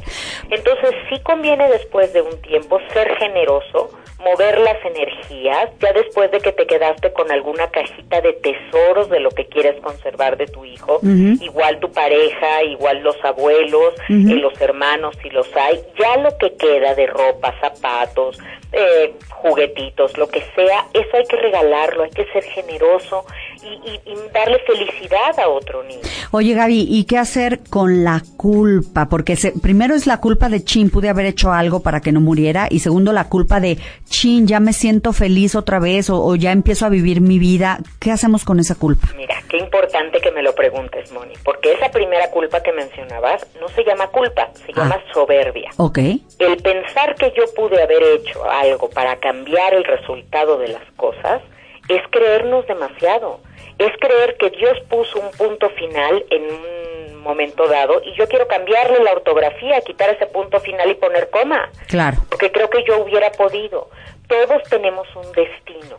Entonces 0.52 0.92
sí 1.10 1.20
conviene 1.24 1.68
después 1.70 2.14
de 2.14 2.22
un 2.22 2.40
tiempo 2.44 2.80
ser 2.94 3.16
generoso, 3.18 3.90
mover 4.20 4.60
las 4.60 4.78
energías, 4.86 5.70
ya 5.82 5.94
después 5.94 6.32
de 6.32 6.40
que 6.40 6.52
te 6.54 6.66
quedaste 6.66 7.12
con 7.12 7.32
alguna 7.32 7.68
cajita 7.68 8.22
de 8.22 8.34
tesoros 8.34 9.10
de 9.10 9.20
lo 9.20 9.30
que 9.30 9.46
quieres 9.48 9.80
conservar 9.82 10.38
de 10.38 10.48
tu 10.48 10.64
hijo, 10.64 11.00
igual 11.04 11.80
tu 11.80 11.92
pareja, 11.92 12.64
igual 12.64 13.00
los 13.00 13.18
abuelos, 13.24 13.94
eh, 14.10 14.36
los 14.36 14.60
hermanos 14.62 15.16
si 15.22 15.30
los 15.30 15.48
hay, 15.56 15.82
ya 16.00 16.18
lo 16.18 16.38
que 16.38 16.56
queda 16.56 16.96
de 16.96 17.08
ropa, 17.08 17.54
zapatos, 17.60 18.40
eh, 18.72 19.14
juguetitos, 19.30 20.18
lo 20.18 20.28
que 20.28 20.42
sea, 20.56 20.86
eso 20.94 21.10
hay 21.14 21.26
que 21.26 21.38
regalarlo, 21.38 22.04
hay 22.04 22.10
que 22.12 22.26
ser 22.26 22.44
generoso 22.44 23.26
y, 23.66 24.12
y- 24.12 24.16
darle 24.34 24.60
felicidad 24.68 25.40
a 25.40 25.48
otro 25.50 25.84
niño. 25.84 26.02
Oye, 26.32 26.54
Gaby, 26.54 26.88
¿y 26.90 27.06
qué 27.06 27.18
hacer 27.18 27.62
con 27.70 28.04
la 28.04 28.22
culpa? 28.38 29.08
Porque 29.10 29.36
se- 29.36 29.54
primero 29.54 29.96
es 29.96 30.08
la 30.08 30.20
culpa 30.20 30.50
de 30.50 30.64
chin, 30.64 30.90
pude 30.90 31.10
haber 31.10 31.26
hecho 31.26 31.52
algo 31.52 31.82
para 31.82 32.02
que 32.02 32.12
no 32.12 32.22
muriera. 32.22 32.68
Y 32.70 32.80
segundo, 32.80 33.14
la 33.14 33.30
culpa 33.30 33.60
de 33.60 33.78
chin, 34.10 34.48
ya 34.48 34.60
me 34.60 34.74
siento 34.74 35.14
feliz 35.14 35.56
otra 35.56 35.80
vez 35.80 36.10
o, 36.10 36.24
o 36.24 36.36
ya 36.36 36.52
empiezo 36.52 36.86
a 36.86 36.90
vivir 36.90 37.22
mi 37.22 37.40
vida. 37.40 37.80
¿Qué 38.00 38.12
hacemos 38.12 38.44
con 38.46 38.60
esa 38.60 38.76
culpa? 38.76 39.08
Mira, 39.16 39.36
qué 39.50 39.58
importante 39.58 40.20
que 40.22 40.32
me 40.32 40.44
lo 40.44 40.54
preguntes, 40.54 41.12
Moni, 41.12 41.34
porque 41.44 41.74
esa 41.74 41.90
primera 41.92 42.30
culpa 42.32 42.62
que 42.62 42.72
mencionabas 42.74 43.46
no 43.60 43.68
se 43.70 43.84
llama 43.84 44.08
culpa, 44.08 44.50
se 44.66 44.72
Ah. 44.74 44.84
llama 44.84 45.00
soberbia. 45.14 45.70
Ok. 45.78 45.98
El 46.40 46.58
pensar 46.62 47.16
que 47.16 47.34
yo 47.38 47.44
pude 47.56 47.82
haber 47.82 48.04
hecho 48.04 48.44
algo 48.50 48.90
para 48.90 49.16
cambiar 49.18 49.74
el 49.74 49.84
resultado 49.84 50.58
de 50.58 50.70
las 50.70 50.84
cosas 50.98 51.42
es 51.88 52.02
creernos 52.12 52.66
demasiado. 52.68 53.40
Es 53.78 53.92
creer 54.00 54.38
que 54.38 54.50
Dios 54.52 54.80
puso 54.90 55.20
un 55.20 55.32
punto 55.32 55.70
final 55.72 56.26
en 56.30 56.44
un 56.46 57.22
momento 57.24 57.68
dado 57.68 58.02
y 58.04 58.14
yo 58.16 58.28
quiero 58.28 58.48
cambiarle 58.48 59.04
la 59.04 59.12
ortografía, 59.12 59.82
quitar 59.82 60.10
ese 60.12 60.28
punto 60.28 60.60
final 60.60 60.90
y 60.92 60.96
poner 60.96 61.30
coma 61.30 61.70
Claro. 61.88 62.18
porque 62.30 62.52
creo 62.52 62.70
que 62.70 62.84
yo 62.84 63.00
hubiera 63.04 63.32
podido. 63.32 63.90
Todos 64.28 64.64
tenemos 64.70 65.08
un 65.16 65.32
destino. 65.34 65.98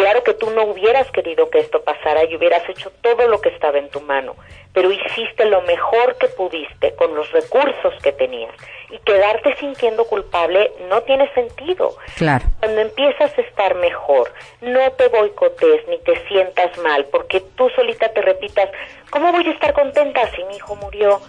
Claro 0.00 0.24
que 0.24 0.32
tú 0.32 0.48
no 0.48 0.64
hubieras 0.64 1.10
querido 1.10 1.50
que 1.50 1.58
esto 1.58 1.82
pasara 1.82 2.24
y 2.24 2.34
hubieras 2.34 2.66
hecho 2.70 2.90
todo 3.02 3.28
lo 3.28 3.38
que 3.42 3.50
estaba 3.50 3.76
en 3.76 3.90
tu 3.90 4.00
mano, 4.00 4.34
pero 4.72 4.90
hiciste 4.90 5.44
lo 5.44 5.60
mejor 5.60 6.16
que 6.16 6.28
pudiste 6.28 6.94
con 6.94 7.14
los 7.14 7.30
recursos 7.32 7.92
que 8.02 8.12
tenías. 8.12 8.50
Y 8.88 8.96
quedarte 9.00 9.54
sintiendo 9.56 10.06
culpable 10.06 10.72
no 10.88 11.02
tiene 11.02 11.30
sentido. 11.34 11.94
Claro. 12.16 12.46
Cuando 12.60 12.80
empiezas 12.80 13.36
a 13.36 13.42
estar 13.42 13.74
mejor, 13.74 14.32
no 14.62 14.90
te 14.92 15.08
boicotes 15.08 15.86
ni 15.86 15.98
te 15.98 16.16
sientas 16.28 16.78
mal, 16.78 17.04
porque 17.12 17.42
tú 17.54 17.68
solita 17.76 18.10
te 18.10 18.22
repitas, 18.22 18.70
¿cómo 19.10 19.30
voy 19.32 19.46
a 19.46 19.52
estar 19.52 19.74
contenta 19.74 20.26
si 20.30 20.42
mi 20.44 20.56
hijo 20.56 20.76
murió? 20.76 21.20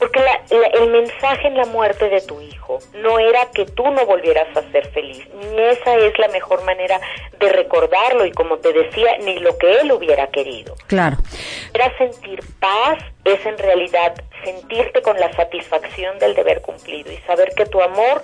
Porque 0.00 0.18
la- 0.20 0.40
la- 0.50 0.66
el 0.68 0.90
mensaje 0.90 1.46
en 1.46 1.56
la 1.56 1.66
muerte 1.66 2.08
de 2.08 2.20
tu 2.22 2.40
hijo 2.40 2.78
no 2.94 3.18
era 3.18 3.40
que 3.54 3.66
tú 3.66 3.88
no 3.90 4.04
volvieras 4.06 4.48
a 4.56 4.62
ser 4.72 4.88
feliz, 4.90 5.28
ni 5.34 5.60
esa 5.62 5.94
es 5.96 6.18
la 6.18 6.28
mejor 6.28 6.64
manera 6.64 6.98
de 7.38 7.48
recordarlo 7.50 8.24
y 8.24 8.32
como 8.32 8.58
te 8.58 8.72
decía, 8.72 9.18
ni 9.18 9.38
lo 9.38 9.56
que 9.58 9.70
él 9.80 9.92
hubiera 9.92 10.26
querido. 10.28 10.74
Claro. 10.86 11.16
Era 11.74 11.96
sentir 11.98 12.40
paz, 12.58 12.98
es 13.24 13.44
en 13.46 13.58
realidad 13.58 14.14
sentirte 14.42 15.02
con 15.02 15.20
la 15.20 15.30
satisfacción 15.34 16.18
del 16.18 16.34
deber 16.34 16.62
cumplido 16.62 17.12
y 17.12 17.18
saber 17.18 17.52
que 17.54 17.66
tu 17.66 17.80
amor 17.82 18.22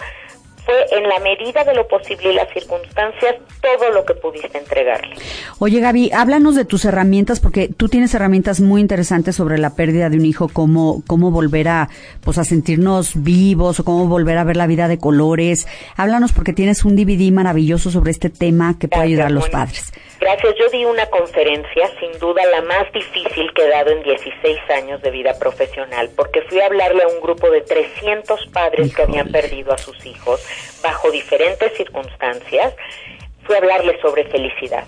fue 0.66 0.84
en 0.90 1.08
la 1.08 1.20
medida 1.20 1.62
de 1.62 1.74
lo 1.74 1.86
posible 1.86 2.32
y 2.32 2.34
las 2.34 2.52
circunstancias 2.52 3.36
todo 3.62 3.90
lo 3.92 4.04
que 4.04 4.14
pudiste 4.14 4.58
entregarle. 4.58 5.14
Oye, 5.60 5.80
Gaby, 5.80 6.10
háblanos 6.12 6.56
de 6.56 6.64
tus 6.64 6.84
herramientas, 6.84 7.38
porque 7.40 7.68
tú 7.68 7.88
tienes 7.88 8.12
herramientas 8.14 8.60
muy 8.60 8.80
interesantes 8.80 9.36
sobre 9.36 9.58
la 9.58 9.76
pérdida 9.76 10.10
de 10.10 10.16
un 10.16 10.26
hijo, 10.26 10.48
cómo, 10.52 11.02
cómo 11.06 11.30
volver 11.30 11.68
a, 11.68 11.88
pues, 12.22 12.38
a 12.38 12.44
sentirnos 12.44 13.22
vivos 13.22 13.78
o 13.78 13.84
cómo 13.84 14.08
volver 14.08 14.38
a 14.38 14.44
ver 14.44 14.56
la 14.56 14.66
vida 14.66 14.88
de 14.88 14.98
colores. 14.98 15.68
Háblanos 15.96 16.32
porque 16.32 16.52
tienes 16.52 16.84
un 16.84 16.96
DVD 16.96 17.32
maravilloso 17.32 17.90
sobre 17.90 18.10
este 18.10 18.28
tema 18.28 18.76
que 18.78 18.88
puede 18.88 19.04
ayudar 19.04 19.26
a 19.28 19.30
los 19.30 19.48
padres. 19.48 19.92
Gracias. 20.20 20.54
Yo 20.58 20.68
di 20.70 20.84
una 20.84 21.06
conferencia, 21.06 21.90
sin 22.00 22.18
duda 22.18 22.42
la 22.46 22.62
más 22.62 22.90
difícil 22.92 23.52
que 23.54 23.64
he 23.64 23.68
dado 23.68 23.90
en 23.90 24.02
16 24.02 24.58
años 24.70 25.02
de 25.02 25.10
vida 25.10 25.38
profesional, 25.38 26.10
porque 26.16 26.42
fui 26.42 26.58
a 26.60 26.66
hablarle 26.66 27.02
a 27.02 27.08
un 27.08 27.20
grupo 27.20 27.50
de 27.50 27.60
300 27.60 28.46
padres 28.46 28.94
que 28.94 29.02
habían 29.02 29.30
perdido 29.30 29.72
a 29.72 29.78
sus 29.78 30.04
hijos 30.06 30.40
bajo 30.82 31.10
diferentes 31.10 31.72
circunstancias. 31.76 32.74
Fui 33.44 33.54
a 33.54 33.58
hablarles 33.58 34.00
sobre 34.00 34.24
felicidad. 34.24 34.84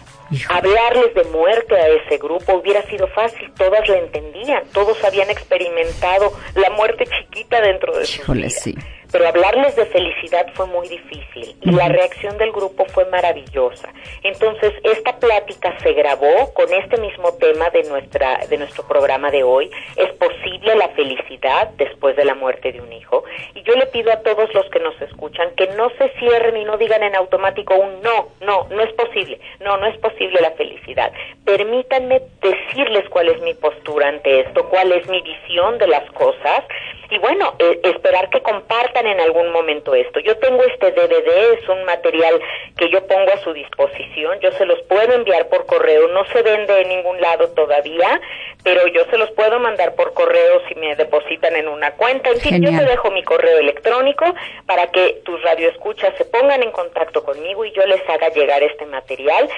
Hablarles 0.49 1.15
de 1.15 1.25
muerte 1.25 1.75
a 1.77 1.87
ese 1.89 2.19
grupo 2.19 2.55
hubiera 2.55 2.83
sido 2.83 3.07
fácil, 3.09 3.53
todas 3.57 3.89
la 3.89 3.99
entendían, 3.99 4.65
todos 4.73 5.03
habían 5.05 5.31
experimentado 5.31 6.33
la 6.55 6.69
muerte 6.71 7.05
chiquita 7.07 7.61
dentro 7.61 7.97
de 7.97 8.05
Híjole, 8.05 8.49
vidas. 8.49 8.63
sí. 8.63 8.75
Pero 9.11 9.27
hablarles 9.27 9.75
de 9.77 9.87
felicidad 9.87 10.47
fue 10.55 10.67
muy 10.67 10.89
difícil 10.89 11.57
y 11.63 11.71
la 11.71 11.89
reacción 11.89 12.37
del 12.39 12.53
grupo 12.53 12.85
fue 12.87 13.07
maravillosa. 13.07 13.89
Entonces, 14.23 14.73
esta 14.85 15.19
plática 15.19 15.77
se 15.83 15.93
grabó 15.93 16.53
con 16.55 16.73
este 16.73 17.01
mismo 17.01 17.33
tema 17.35 17.71
de 17.71 17.85
nuestra 17.85 18.39
de 18.49 18.59
nuestro 18.59 18.87
programa 18.87 19.31
de 19.31 19.43
hoy. 19.43 19.71
Es 19.97 20.13
posible 20.13 20.75
la 20.77 20.89
felicidad 20.91 21.71
después 21.77 22.17
de 22.17 22.25
la 22.25 22.35
muerte 22.35 22.73
de 22.73 22.81
un 22.81 22.93
hijo. 22.93 23.25
Y 23.55 23.63
yo 23.63 23.75
le 23.75 23.87
pido 23.87 24.13
a 24.13 24.21
todos 24.21 24.53
los 24.53 24.69
que 24.71 24.81
nos 24.81 25.01
escuchan 25.01 25.55
que 25.57 25.69
no 25.69 25.91
se 25.99 26.11
cierren 26.19 26.57
y 26.57 26.65
no 26.65 26.77
digan 26.77 27.03
en 27.03 27.17
automático 27.17 27.75
un 27.75 28.03
no, 28.03 28.29
no, 28.41 28.67
no 28.71 28.83
es 28.83 28.93
posible. 28.93 29.41
No, 29.61 29.77
no 29.79 29.87
es 29.87 29.97
posible 29.99 30.41
la 30.41 30.53
felicidad. 30.53 31.13
Permítanme 31.45 32.21
decirles 32.43 33.09
cuál 33.09 33.29
es 33.29 33.41
mi 33.41 33.55
postura 33.55 34.09
ante 34.09 34.41
esto, 34.41 34.69
cuál 34.69 34.93
es 34.93 35.09
mi 35.09 35.23
visión 35.23 35.79
de 35.79 35.87
las 35.87 36.11
cosas 36.13 36.65
y 37.11 37.19
bueno, 37.19 37.55
eh, 37.59 37.81
esperar 37.85 38.29
que 38.31 38.43
compartan 38.43 39.07
en 39.07 39.21
algún 39.21 39.51
momento 39.51 39.95
esto. 39.95 40.21
Yo 40.21 40.37
tengo 40.39 40.63
este 40.65 40.93
DVD, 40.93 41.55
es 41.59 41.69
un 41.69 41.85
material 41.85 42.41
que 42.77 42.91
yo 42.91 43.07
pongo 43.07 43.33
a 43.33 43.39
su 43.39 43.53
disposición, 43.53 44.39
yo 44.41 44.53
se 44.53 44.67
los 44.67 44.81
puedo 44.83 45.15
enviar 45.15 45.49
por 45.49 45.67
correo, 45.67 46.09
no 46.09 46.25
se 46.27 46.43
vende 46.43 46.83
en 46.83 46.89
ningún 46.89 47.21
lado 47.21 47.49
todavía, 47.51 48.21
pero 48.63 48.87
yo 48.89 49.05
se 49.11 49.17
los 49.17 49.31
puedo 49.31 49.59
mandar 49.59 49.95
por 49.95 50.13
correo 50.13 50.61
si 50.69 50.75
me 50.75 50.95
depositan 50.97 51.57
en 51.57 51.69
una 51.69 51.93
cuenta. 51.93 52.31
En 52.31 52.41
fin, 52.41 52.63
yo 52.63 52.71
te 52.77 52.85
dejo 52.85 53.11
mi 53.11 53.23
correo 53.23 53.59
electrónico 53.59 54.25
para 54.67 54.89
que 54.89 55.21
tus 55.25 55.43
radioescuchas 55.43 56.15
se 56.19 56.27
pongan 56.27 56.63
en 56.63 56.73
contacto 56.73 57.25
conmigo 57.25 57.65
y 57.65 57.73
yo 57.73 57.87
les 57.87 58.07
haga 58.09 58.29
llegar 58.31 58.63
este 58.63 58.85
material 58.87 59.49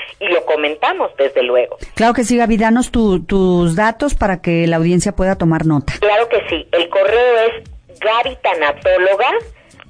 comentamos 0.53 1.11
desde 1.17 1.43
luego. 1.43 1.77
Claro 1.95 2.15
que 2.15 2.25
sí, 2.25 2.37
Gaby, 2.37 2.57
danos 2.57 2.91
tus 2.91 3.77
datos 3.77 4.15
para 4.15 4.43
que 4.43 4.67
la 4.67 4.77
audiencia 4.77 5.13
pueda 5.13 5.37
tomar 5.37 5.67
nota. 5.67 5.93
Claro 6.01 6.29
que 6.29 6.43
sí, 6.49 6.67
el 6.73 6.89
correo 6.89 7.37
es 7.47 7.53
gabitanatóloga 8.01 9.29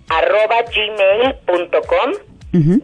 arroba 0.08 0.62
gmail.com 0.62 2.12
uh 2.52 2.80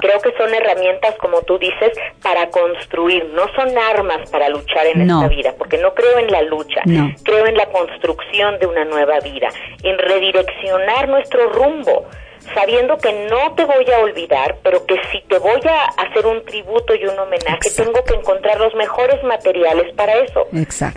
Creo 0.00 0.20
que 0.20 0.32
son 0.36 0.52
herramientas, 0.52 1.16
como 1.16 1.42
tú 1.42 1.58
dices, 1.58 1.92
para 2.22 2.48
construir, 2.50 3.24
no 3.26 3.46
son 3.54 3.76
armas 3.78 4.30
para 4.30 4.48
luchar 4.48 4.86
en 4.86 5.02
esta 5.02 5.28
vida, 5.28 5.54
porque 5.56 5.78
no 5.78 5.94
creo 5.94 6.18
en 6.18 6.30
la 6.30 6.42
lucha, 6.42 6.82
creo 7.24 7.46
en 7.46 7.56
la 7.56 7.66
construcción 7.66 8.58
de 8.58 8.66
una 8.66 8.84
nueva 8.84 9.20
vida, 9.20 9.48
en 9.82 9.98
redireccionar 9.98 11.08
nuestro 11.08 11.48
rumbo 11.50 12.06
sabiendo 12.54 12.96
que 12.98 13.12
no 13.30 13.54
te 13.54 13.64
voy 13.64 13.84
a 13.90 13.98
olvidar, 14.00 14.56
pero 14.62 14.84
que 14.86 14.96
si 15.10 15.20
te 15.28 15.38
voy 15.38 15.60
a 15.68 15.84
hacer 16.02 16.26
un 16.26 16.44
tributo 16.44 16.94
y 16.94 17.04
un 17.04 17.18
homenaje, 17.18 17.70
tengo 17.76 18.02
que 18.04 18.14
encontrar 18.14 18.60
los 18.60 18.74
mejores 18.74 19.22
materiales 19.24 19.94
para 19.94 20.14
eso. 20.16 20.46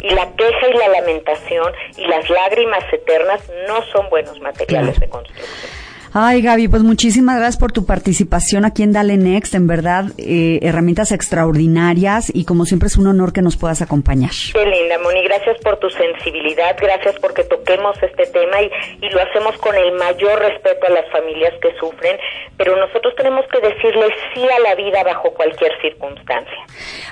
Y 0.01 0.09
la 0.09 0.31
queja 0.35 0.67
y 0.67 0.77
la 0.77 0.88
lamentación 0.89 1.73
y 1.97 2.05
las 2.05 2.29
lágrimas 2.29 2.83
eternas 2.91 3.41
no 3.67 3.81
son 3.91 4.09
buenos 4.09 4.39
materiales 4.41 4.99
de 4.99 5.09
construcción. 5.09 5.78
Ay, 6.11 6.41
Gaby, 6.41 6.67
pues 6.69 6.81
muchísimas 6.81 7.37
gracias 7.37 7.57
por 7.57 7.71
tu 7.71 7.85
participación 7.85 8.65
aquí 8.65 8.81
en 8.81 8.93
Dale 8.93 9.17
Next. 9.17 9.53
En 9.53 9.67
verdad, 9.67 10.05
eh, 10.17 10.59
herramientas 10.63 11.11
extraordinarias 11.11 12.31
y 12.33 12.45
como 12.45 12.65
siempre 12.65 12.87
es 12.87 12.97
un 12.97 13.05
honor 13.05 13.31
que 13.31 13.43
nos 13.43 13.57
puedas 13.57 13.83
acompañar. 13.83 14.31
Qué 14.53 14.65
linda, 14.65 14.97
Moni. 15.03 15.23
Gracias 15.23 15.57
por 15.59 15.77
tu 15.77 15.87
sensibilidad, 15.91 16.75
gracias 16.81 17.15
porque 17.21 17.43
toquemos 17.43 17.95
este 18.01 18.25
tema 18.25 18.61
y, 18.61 19.05
y 19.05 19.09
lo 19.09 19.21
hacemos 19.21 19.55
con 19.59 19.75
el 19.75 19.91
mayor 19.93 20.39
respeto 20.39 20.87
a 20.87 20.89
las 20.89 21.11
familias 21.11 21.53
que 21.61 21.69
sufren, 21.79 22.17
pero 22.57 22.75
nosotros 22.75 23.13
tenemos 23.15 23.45
que 23.51 23.59
decirle 23.59 24.07
sí 24.33 24.41
a 24.41 24.59
la 24.61 24.73
vida 24.75 25.03
bajo 25.03 25.31
cualquier 25.33 25.71
circunstancia. 25.79 26.57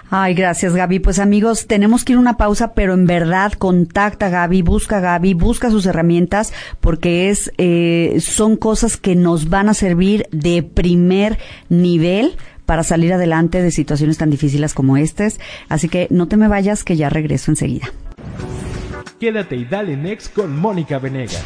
Ay, 0.09 0.33
gracias, 0.33 0.73
Gaby. 0.73 0.99
Pues 0.99 1.19
amigos, 1.19 1.67
tenemos 1.67 2.03
que 2.03 2.13
ir 2.13 2.17
a 2.17 2.21
una 2.21 2.37
pausa, 2.37 2.73
pero 2.73 2.93
en 2.93 3.05
verdad 3.05 3.51
contacta 3.53 4.27
a 4.27 4.29
Gaby, 4.29 4.63
busca 4.63 4.97
a 4.97 5.01
Gaby, 5.01 5.35
busca 5.35 5.69
sus 5.69 5.85
herramientas 5.85 6.53
porque 6.79 7.29
es 7.29 7.51
eh, 7.57 8.17
son 8.19 8.55
cosas 8.55 8.86
que 8.95 9.15
nos 9.15 9.49
van 9.49 9.67
a 9.67 9.73
servir 9.73 10.27
de 10.31 10.63
primer 10.63 11.37
nivel 11.67 12.37
para 12.65 12.83
salir 12.83 13.11
adelante 13.11 13.61
de 13.61 13.71
situaciones 13.71 14.17
tan 14.17 14.29
difíciles 14.29 14.73
como 14.73 14.95
estas. 14.95 15.39
Así 15.67 15.89
que 15.89 16.07
no 16.09 16.29
te 16.29 16.37
me 16.37 16.47
vayas 16.47 16.85
que 16.85 16.95
ya 16.95 17.09
regreso 17.09 17.51
enseguida. 17.51 17.87
Quédate 19.19 19.57
y 19.57 19.65
dale 19.65 19.97
next 19.97 20.33
con 20.33 20.55
Mónica 20.55 20.99
Venegas. 20.99 21.43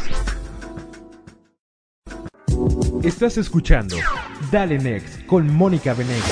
Estás 3.03 3.37
escuchando 3.37 3.95
Dale 4.51 4.77
Next 4.77 5.25
con 5.25 5.51
Mónica 5.51 5.95
Venegas. 5.95 6.31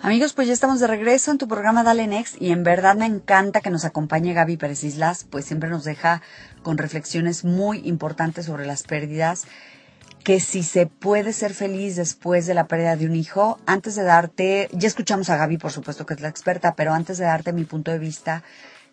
Amigos, 0.00 0.32
pues 0.32 0.48
ya 0.48 0.54
estamos 0.54 0.80
de 0.80 0.88
regreso 0.88 1.30
en 1.30 1.38
tu 1.38 1.46
programa 1.46 1.84
Dale 1.84 2.08
Next 2.08 2.40
y 2.42 2.50
en 2.50 2.64
verdad 2.64 2.96
me 2.96 3.06
encanta 3.06 3.60
que 3.60 3.70
nos 3.70 3.84
acompañe 3.84 4.32
Gaby 4.32 4.56
Pérez 4.56 4.82
Islas, 4.82 5.24
pues 5.30 5.44
siempre 5.44 5.70
nos 5.70 5.84
deja 5.84 6.20
con 6.68 6.76
reflexiones 6.76 7.46
muy 7.46 7.80
importantes 7.88 8.44
sobre 8.44 8.66
las 8.66 8.82
pérdidas, 8.82 9.46
que 10.22 10.38
si 10.38 10.62
se 10.62 10.84
puede 10.84 11.32
ser 11.32 11.54
feliz 11.54 11.96
después 11.96 12.44
de 12.44 12.52
la 12.52 12.66
pérdida 12.66 12.94
de 12.94 13.06
un 13.06 13.16
hijo, 13.16 13.58
antes 13.64 13.94
de 13.94 14.02
darte, 14.02 14.68
ya 14.72 14.86
escuchamos 14.86 15.30
a 15.30 15.38
Gaby 15.38 15.56
por 15.56 15.72
supuesto 15.72 16.04
que 16.04 16.12
es 16.12 16.20
la 16.20 16.28
experta, 16.28 16.74
pero 16.74 16.92
antes 16.92 17.16
de 17.16 17.24
darte 17.24 17.54
mi 17.54 17.64
punto 17.64 17.90
de 17.90 17.98
vista, 17.98 18.42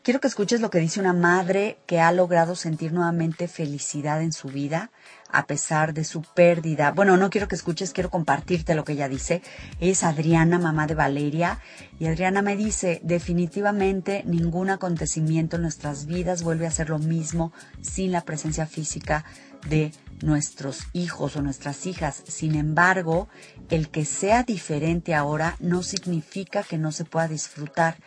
quiero 0.06 0.20
que 0.20 0.28
escuches 0.28 0.62
lo 0.62 0.70
que 0.70 0.78
dice 0.78 1.00
una 1.00 1.14
madre 1.14 1.80
que 1.88 2.00
ha 2.00 2.12
logrado 2.12 2.56
sentir 2.56 2.94
nuevamente 2.94 3.48
felicidad 3.48 4.22
en 4.22 4.34
su 4.34 4.50
vida 4.50 4.92
a 5.32 5.48
pesar 5.48 5.96
de 5.96 6.04
su 6.04 6.22
pérdida. 6.22 6.92
Bueno, 6.92 7.18
no 7.18 7.32
quiero 7.32 7.48
que 7.48 7.56
escuches, 7.56 7.92
quiero 7.92 8.12
compartirte 8.12 8.76
lo 8.76 8.84
que 8.84 8.94
ella 8.94 9.10
dice. 9.10 9.42
Es 9.80 10.04
Adriana, 10.04 10.60
mamá 10.60 10.86
de 10.86 10.94
Valeria, 10.94 11.60
y 12.00 12.06
Adriana 12.06 12.44
me 12.44 12.56
dice, 12.56 13.02
definitivamente 13.04 14.22
ningún 14.28 14.70
acontecimiento 14.70 15.56
en 15.56 15.64
nuestras 15.64 16.06
vidas 16.06 16.44
vuelve 16.44 16.68
a 16.68 16.72
ser 16.72 16.90
lo 16.90 17.00
mismo 17.00 17.52
sin 17.82 18.12
la 18.12 18.22
presencia 18.22 18.68
física 18.68 19.26
de 19.68 19.92
nuestros 20.22 20.84
hijos 20.94 21.36
o 21.36 21.42
nuestras 21.42 21.88
hijas. 21.88 22.22
Sin 22.28 22.54
embargo, 22.54 23.28
el 23.72 23.90
que 23.90 24.06
sea 24.06 24.44
diferente 24.44 25.16
ahora 25.16 25.56
no 25.60 25.82
significa 25.82 26.62
que 26.62 26.78
no 26.78 26.92
se 26.92 27.06
pueda 27.06 27.28
disfrutar. 27.28 27.98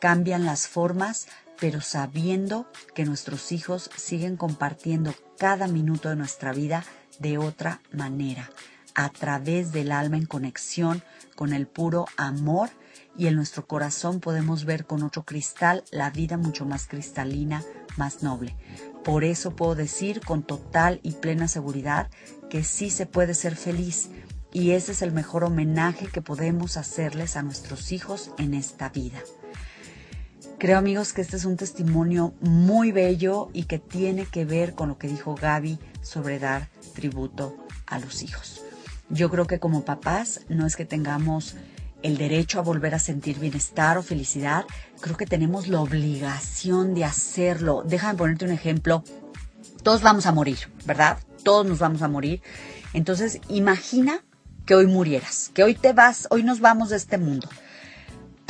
Cambian 0.00 0.44
las 0.44 0.66
formas, 0.66 1.28
pero 1.62 1.80
sabiendo 1.80 2.66
que 2.92 3.04
nuestros 3.04 3.52
hijos 3.52 3.88
siguen 3.94 4.36
compartiendo 4.36 5.14
cada 5.38 5.68
minuto 5.68 6.08
de 6.08 6.16
nuestra 6.16 6.52
vida 6.52 6.84
de 7.20 7.38
otra 7.38 7.80
manera, 7.92 8.50
a 8.96 9.10
través 9.10 9.70
del 9.70 9.92
alma 9.92 10.16
en 10.16 10.26
conexión 10.26 11.04
con 11.36 11.52
el 11.52 11.68
puro 11.68 12.06
amor 12.16 12.70
y 13.16 13.28
en 13.28 13.36
nuestro 13.36 13.64
corazón 13.68 14.18
podemos 14.18 14.64
ver 14.64 14.86
con 14.86 15.04
otro 15.04 15.22
cristal 15.22 15.84
la 15.92 16.10
vida 16.10 16.36
mucho 16.36 16.66
más 16.66 16.88
cristalina, 16.88 17.62
más 17.96 18.24
noble. 18.24 18.56
Por 19.04 19.22
eso 19.22 19.54
puedo 19.54 19.76
decir 19.76 20.20
con 20.20 20.42
total 20.42 20.98
y 21.04 21.12
plena 21.12 21.46
seguridad 21.46 22.10
que 22.50 22.64
sí 22.64 22.90
se 22.90 23.06
puede 23.06 23.34
ser 23.34 23.54
feliz 23.54 24.10
y 24.52 24.72
ese 24.72 24.90
es 24.90 25.00
el 25.00 25.12
mejor 25.12 25.44
homenaje 25.44 26.08
que 26.08 26.22
podemos 26.22 26.76
hacerles 26.76 27.36
a 27.36 27.42
nuestros 27.42 27.92
hijos 27.92 28.32
en 28.36 28.52
esta 28.54 28.88
vida. 28.88 29.20
Creo 30.62 30.78
amigos 30.78 31.12
que 31.12 31.22
este 31.22 31.36
es 31.36 31.44
un 31.44 31.56
testimonio 31.56 32.34
muy 32.40 32.92
bello 32.92 33.50
y 33.52 33.64
que 33.64 33.80
tiene 33.80 34.26
que 34.26 34.44
ver 34.44 34.76
con 34.76 34.88
lo 34.88 34.96
que 34.96 35.08
dijo 35.08 35.34
Gaby 35.34 35.76
sobre 36.02 36.38
dar 36.38 36.68
tributo 36.94 37.56
a 37.84 37.98
los 37.98 38.22
hijos. 38.22 38.62
Yo 39.08 39.28
creo 39.28 39.48
que 39.48 39.58
como 39.58 39.84
papás 39.84 40.42
no 40.48 40.64
es 40.64 40.76
que 40.76 40.84
tengamos 40.84 41.56
el 42.04 42.16
derecho 42.16 42.60
a 42.60 42.62
volver 42.62 42.94
a 42.94 43.00
sentir 43.00 43.40
bienestar 43.40 43.98
o 43.98 44.04
felicidad, 44.04 44.64
creo 45.00 45.16
que 45.16 45.26
tenemos 45.26 45.66
la 45.66 45.80
obligación 45.80 46.94
de 46.94 47.06
hacerlo. 47.06 47.82
Déjame 47.84 48.16
ponerte 48.16 48.44
un 48.44 48.52
ejemplo. 48.52 49.02
Todos 49.82 50.00
vamos 50.00 50.26
a 50.26 50.32
morir, 50.32 50.58
¿verdad? 50.86 51.18
Todos 51.42 51.66
nos 51.66 51.80
vamos 51.80 52.02
a 52.02 52.08
morir. 52.08 52.40
Entonces, 52.92 53.40
imagina 53.48 54.24
que 54.64 54.76
hoy 54.76 54.86
murieras, 54.86 55.50
que 55.54 55.64
hoy 55.64 55.74
te 55.74 55.92
vas, 55.92 56.28
hoy 56.30 56.44
nos 56.44 56.60
vamos 56.60 56.90
de 56.90 56.98
este 56.98 57.18
mundo 57.18 57.48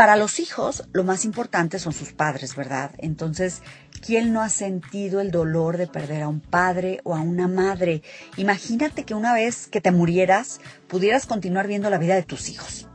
para 0.03 0.17
los 0.17 0.41
hijos 0.41 0.83
lo 0.93 1.05
más 1.05 1.25
importante 1.25 1.79
son 1.79 1.93
sus 1.93 2.13
padres, 2.13 2.57
¿verdad? 2.57 2.91
Entonces, 2.99 3.63
¿quién 4.05 4.33
no 4.33 4.43
ha 4.43 4.49
sentido 4.49 5.21
el 5.21 5.31
dolor 5.31 5.77
de 5.77 5.87
perder 5.87 6.23
a 6.23 6.29
un 6.29 6.41
padre 6.41 7.01
o 7.05 7.15
a 7.15 7.21
una 7.21 7.47
madre? 7.47 8.03
Imagínate 8.37 9.05
que 9.05 9.15
una 9.15 9.33
vez 9.33 9.69
que 9.69 9.81
te 9.81 9.93
murieras, 9.93 10.61
pudieras 10.89 11.27
continuar 11.27 11.69
viendo 11.69 11.89
la 11.89 11.99
vida 11.99 12.17
de 12.17 12.25
tus 12.25 12.49
hijos 12.49 12.89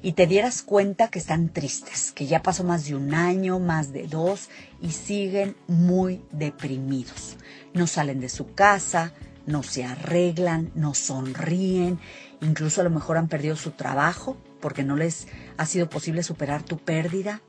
y 0.00 0.12
te 0.12 0.26
dieras 0.26 0.62
cuenta 0.62 1.08
que 1.08 1.18
están 1.18 1.50
tristes, 1.50 2.12
que 2.12 2.24
ya 2.24 2.42
pasó 2.42 2.64
más 2.64 2.86
de 2.86 2.94
un 2.94 3.12
año, 3.12 3.58
más 3.58 3.92
de 3.92 4.06
dos, 4.06 4.48
y 4.80 4.92
siguen 4.92 5.56
muy 5.66 6.24
deprimidos. 6.32 7.36
No 7.74 7.86
salen 7.86 8.20
de 8.20 8.30
su 8.30 8.54
casa, 8.54 9.12
no 9.44 9.62
se 9.62 9.84
arreglan, 9.84 10.72
no 10.74 10.94
sonríen, 10.94 12.00
incluso 12.40 12.80
a 12.80 12.84
lo 12.84 12.90
mejor 12.90 13.18
han 13.18 13.28
perdido 13.28 13.54
su 13.54 13.72
trabajo 13.72 14.38
porque 14.64 14.82
no 14.82 14.96
les 14.96 15.26
ha 15.58 15.66
sido 15.66 15.90
posible 15.90 16.22
superar 16.22 16.62
tu 16.62 16.78
pérdida 16.78 17.42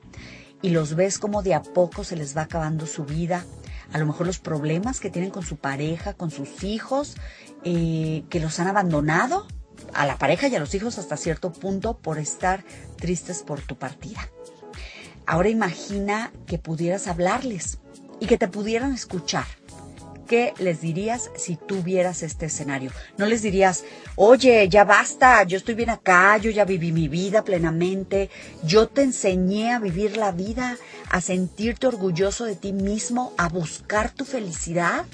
y 0.61 0.71
los 0.71 0.97
ves 0.97 1.17
como 1.17 1.43
de 1.43 1.53
a 1.53 1.63
poco 1.63 2.03
se 2.03 2.17
les 2.17 2.35
va 2.35 2.41
acabando 2.41 2.85
su 2.85 3.05
vida, 3.05 3.45
a 3.93 3.99
lo 3.99 4.05
mejor 4.05 4.27
los 4.27 4.39
problemas 4.39 4.99
que 4.99 5.09
tienen 5.09 5.31
con 5.31 5.45
su 5.45 5.55
pareja, 5.55 6.13
con 6.13 6.29
sus 6.29 6.65
hijos, 6.65 7.15
eh, 7.63 8.25
que 8.29 8.41
los 8.41 8.59
han 8.59 8.67
abandonado, 8.67 9.47
a 9.93 10.05
la 10.05 10.17
pareja 10.17 10.49
y 10.49 10.55
a 10.55 10.59
los 10.59 10.75
hijos 10.75 10.97
hasta 10.97 11.15
cierto 11.15 11.53
punto 11.53 11.97
por 11.97 12.17
estar 12.17 12.65
tristes 12.97 13.43
por 13.43 13.61
tu 13.61 13.77
partida. 13.77 14.29
Ahora 15.25 15.47
imagina 15.47 16.33
que 16.47 16.57
pudieras 16.57 17.07
hablarles 17.07 17.79
y 18.19 18.25
que 18.25 18.37
te 18.37 18.49
pudieran 18.49 18.93
escuchar. 18.93 19.45
¿Qué 20.27 20.53
les 20.57 20.81
dirías 20.81 21.29
si 21.35 21.55
tuvieras 21.55 22.23
este 22.23 22.47
escenario? 22.47 22.91
No 23.17 23.25
les 23.25 23.41
dirías, 23.41 23.83
oye, 24.15 24.67
ya 24.69 24.83
basta, 24.83 25.43
yo 25.43 25.57
estoy 25.57 25.75
bien 25.75 25.89
acá, 25.89 26.37
yo 26.37 26.51
ya 26.51 26.65
viví 26.65 26.91
mi 26.91 27.07
vida 27.07 27.43
plenamente, 27.43 28.29
yo 28.63 28.87
te 28.87 29.03
enseñé 29.03 29.73
a 29.73 29.79
vivir 29.79 30.17
la 30.17 30.31
vida, 30.31 30.77
a 31.09 31.21
sentirte 31.21 31.87
orgulloso 31.87 32.45
de 32.45 32.55
ti 32.55 32.73
mismo, 32.73 33.33
a 33.37 33.49
buscar 33.49 34.11
tu 34.11 34.25
felicidad. 34.25 35.05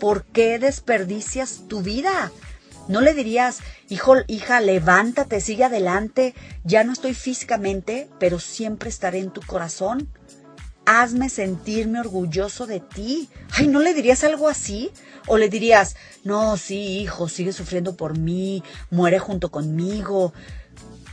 ¿Por 0.00 0.24
qué 0.24 0.58
desperdicias 0.58 1.62
tu 1.68 1.82
vida? 1.82 2.32
No 2.88 3.00
le 3.00 3.14
dirías, 3.14 3.60
hijo, 3.88 4.16
hija, 4.26 4.60
levántate, 4.60 5.40
sigue 5.40 5.64
adelante, 5.64 6.34
ya 6.64 6.84
no 6.84 6.92
estoy 6.92 7.14
físicamente, 7.14 8.08
pero 8.18 8.38
siempre 8.38 8.90
estaré 8.90 9.20
en 9.20 9.30
tu 9.30 9.40
corazón 9.40 10.08
hazme 10.86 11.28
sentirme 11.28 12.00
orgulloso 12.00 12.66
de 12.66 12.80
ti. 12.80 13.28
Ay, 13.52 13.68
¿no 13.68 13.80
le 13.80 13.94
dirías 13.94 14.24
algo 14.24 14.48
así? 14.48 14.90
O 15.26 15.38
le 15.38 15.48
dirías, 15.48 15.96
no, 16.24 16.56
sí, 16.56 16.98
hijo, 17.00 17.28
sigue 17.28 17.52
sufriendo 17.52 17.96
por 17.96 18.18
mí, 18.18 18.62
muere 18.90 19.18
junto 19.18 19.50
conmigo. 19.50 20.32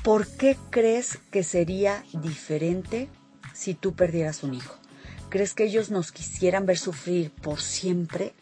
¿Por 0.03 0.27
qué 0.27 0.57
crees 0.69 1.19
que 1.31 1.43
sería 1.43 2.03
diferente 2.13 3.07
si 3.53 3.73
tú 3.73 3.93
perdieras 3.93 4.43
un 4.43 4.55
hijo? 4.55 4.75
¿Crees 5.29 5.53
que 5.53 5.63
ellos 5.63 5.91
nos 5.91 6.11
quisieran 6.11 6.65
ver 6.65 6.77
sufrir 6.77 7.31
por 7.31 7.61
siempre? 7.61 8.33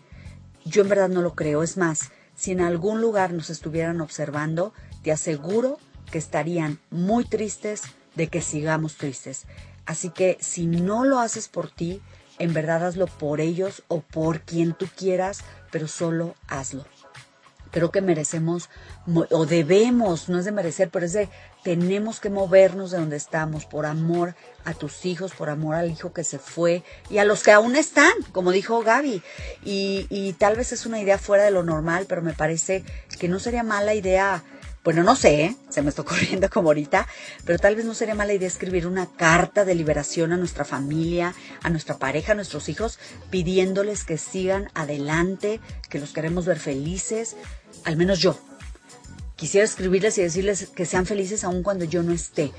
Yo 0.66 0.82
en 0.82 0.90
verdad 0.90 1.10
no 1.10 1.22
lo 1.22 1.36
creo. 1.36 1.62
Es 1.62 1.78
más, 1.78 2.12
si 2.36 2.52
en 2.52 2.62
algún 2.62 3.02
lugar 3.02 3.34
nos 3.34 3.50
estuvieran 3.50 4.02
observando, 4.02 4.74
te 5.04 5.12
aseguro 5.12 5.78
que 6.12 6.18
estarían 6.18 6.80
muy 6.90 7.26
tristes 7.26 7.84
de 8.16 8.28
que 8.28 8.42
sigamos 8.42 8.96
tristes. 8.96 9.46
Así 9.90 10.12
que 10.12 10.38
si 10.40 10.68
no 10.68 11.04
lo 11.04 11.18
haces 11.18 11.48
por 11.48 11.72
ti, 11.72 12.00
en 12.38 12.54
verdad 12.54 12.86
hazlo 12.86 13.08
por 13.08 13.42
ellos 13.42 13.82
o 13.88 14.02
por 14.02 14.42
quien 14.42 14.74
tú 14.74 14.88
quieras, 14.96 15.40
pero 15.72 15.88
solo 15.88 16.36
hazlo. 16.48 16.86
Creo 17.72 17.90
que 17.90 18.00
merecemos 18.00 18.70
o 19.32 19.46
debemos, 19.48 20.30
no 20.30 20.38
es 20.38 20.46
de 20.46 20.52
merecer, 20.52 20.92
pero 20.92 21.08
es 21.08 21.14
de 21.14 21.28
tenemos 21.64 22.20
que 22.20 22.30
movernos 22.30 22.92
de 22.92 23.00
donde 23.00 23.18
estamos 23.18 23.66
por 23.66 23.88
amor 23.88 24.36
a 24.64 24.76
tus 24.76 25.08
hijos, 25.08 25.34
por 25.34 25.50
amor 25.50 25.74
al 25.74 25.90
hijo 25.90 26.14
que 26.14 26.24
se 26.24 26.38
fue 26.38 26.84
y 27.10 27.18
a 27.18 27.26
los 27.26 27.42
que 27.42 27.52
aún 27.52 27.76
están, 27.76 28.14
como 28.32 28.52
dijo 28.52 28.84
Gaby. 28.84 29.24
Y, 29.66 30.06
y 30.12 30.34
tal 30.34 30.56
vez 30.56 30.72
es 30.72 30.86
una 30.86 31.00
idea 31.00 31.18
fuera 31.18 31.46
de 31.46 31.52
lo 31.52 31.64
normal, 31.64 32.06
pero 32.08 32.22
me 32.22 32.34
parece 32.34 32.84
que 33.18 33.28
no 33.28 33.40
sería 33.40 33.64
mala 33.64 33.96
idea 33.96 34.44
bueno, 34.84 35.04
no 35.04 35.16
sé, 35.16 35.44
¿eh? 35.44 35.56
se 35.70 35.82
me 35.82 35.90
está 35.90 36.04
ocurriendo 36.04 36.50
como 36.50 36.70
ahorita, 36.70 37.08
pero 37.46 37.60
tal 37.60 37.76
vez 37.76 37.86
no 37.86 37.94
sería 37.94 38.16
mala 38.16 38.34
idea 38.34 38.48
escribir 38.48 38.88
una 38.88 39.08
carta 39.08 39.66
de 39.66 39.76
liberación 39.76 40.32
a 40.32 40.38
nuestra 40.38 40.64
familia, 40.64 41.36
a 41.62 41.70
nuestra 41.70 41.98
pareja, 41.98 42.32
a 42.32 42.36
nuestros 42.36 42.70
hijos, 42.70 42.98
pidiéndoles 43.30 44.04
que 44.06 44.18
sigan 44.18 44.70
adelante, 44.74 45.60
que 45.90 46.00
los 46.00 46.14
queremos 46.14 46.46
ver 46.46 46.60
felices, 46.60 47.36
al 47.84 47.98
menos 47.98 48.20
yo. 48.20 48.40
Quisiera 49.36 49.66
escribirles 49.66 50.18
y 50.18 50.22
decirles 50.22 50.70
que 50.76 50.86
sean 50.86 51.06
felices 51.06 51.44
aun 51.44 51.64
cuando 51.64 51.86
yo 51.86 52.04
no 52.04 52.14
esté. 52.14 52.52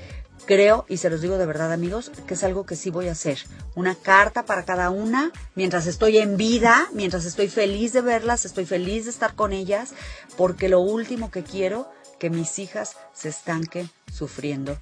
Creo, 0.45 0.85
y 0.89 0.97
se 0.97 1.09
los 1.09 1.21
digo 1.21 1.37
de 1.37 1.45
verdad 1.45 1.71
amigos, 1.71 2.11
que 2.25 2.33
es 2.33 2.43
algo 2.43 2.65
que 2.65 2.75
sí 2.75 2.89
voy 2.89 3.07
a 3.07 3.11
hacer. 3.11 3.37
Una 3.75 3.93
carta 3.93 4.45
para 4.45 4.65
cada 4.65 4.89
una, 4.89 5.31
mientras 5.53 5.85
estoy 5.85 6.17
en 6.17 6.37
vida, 6.37 6.89
mientras 6.93 7.25
estoy 7.25 7.47
feliz 7.47 7.93
de 7.93 8.01
verlas, 8.01 8.45
estoy 8.45 8.65
feliz 8.65 9.05
de 9.05 9.11
estar 9.11 9.35
con 9.35 9.53
ellas, 9.53 9.93
porque 10.37 10.69
lo 10.69 10.79
último 10.79 11.29
que 11.29 11.43
quiero 11.43 11.87
que 12.21 12.29
mis 12.29 12.59
hijas 12.59 12.97
se 13.13 13.29
estanquen 13.29 13.89
sufriendo 14.13 14.77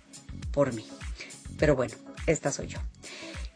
por 0.52 0.74
mí. 0.74 0.86
Pero 1.58 1.74
bueno, 1.74 1.96
esta 2.28 2.52
soy 2.52 2.68
yo. 2.68 2.80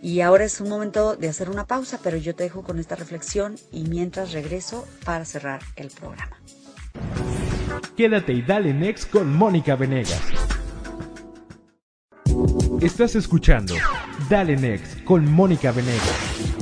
Y 0.02 0.22
ahora 0.22 0.46
es 0.46 0.62
un 0.62 0.70
momento 0.70 1.18
de 1.18 1.28
hacer 1.28 1.50
una 1.50 1.68
pausa, 1.68 2.00
pero 2.02 2.16
yo 2.16 2.34
te 2.34 2.44
dejo 2.44 2.64
con 2.64 2.80
esta 2.80 2.96
reflexión 2.96 3.58
y 3.74 3.84
mientras 3.84 4.32
regreso 4.32 4.88
para 5.04 5.26
cerrar 5.26 5.60
el 5.76 5.90
programa. 5.90 6.38
Quédate 7.98 8.32
y 8.32 8.42
dale 8.42 8.74
next 8.74 9.10
con 9.10 9.36
Mónica 9.36 9.76
Venegas. 9.76 10.22
Estás 12.80 13.16
escuchando 13.16 13.76
Dale 14.30 14.56
Next 14.56 15.04
con 15.04 15.30
Mónica 15.30 15.74
Venegas. 15.74 16.53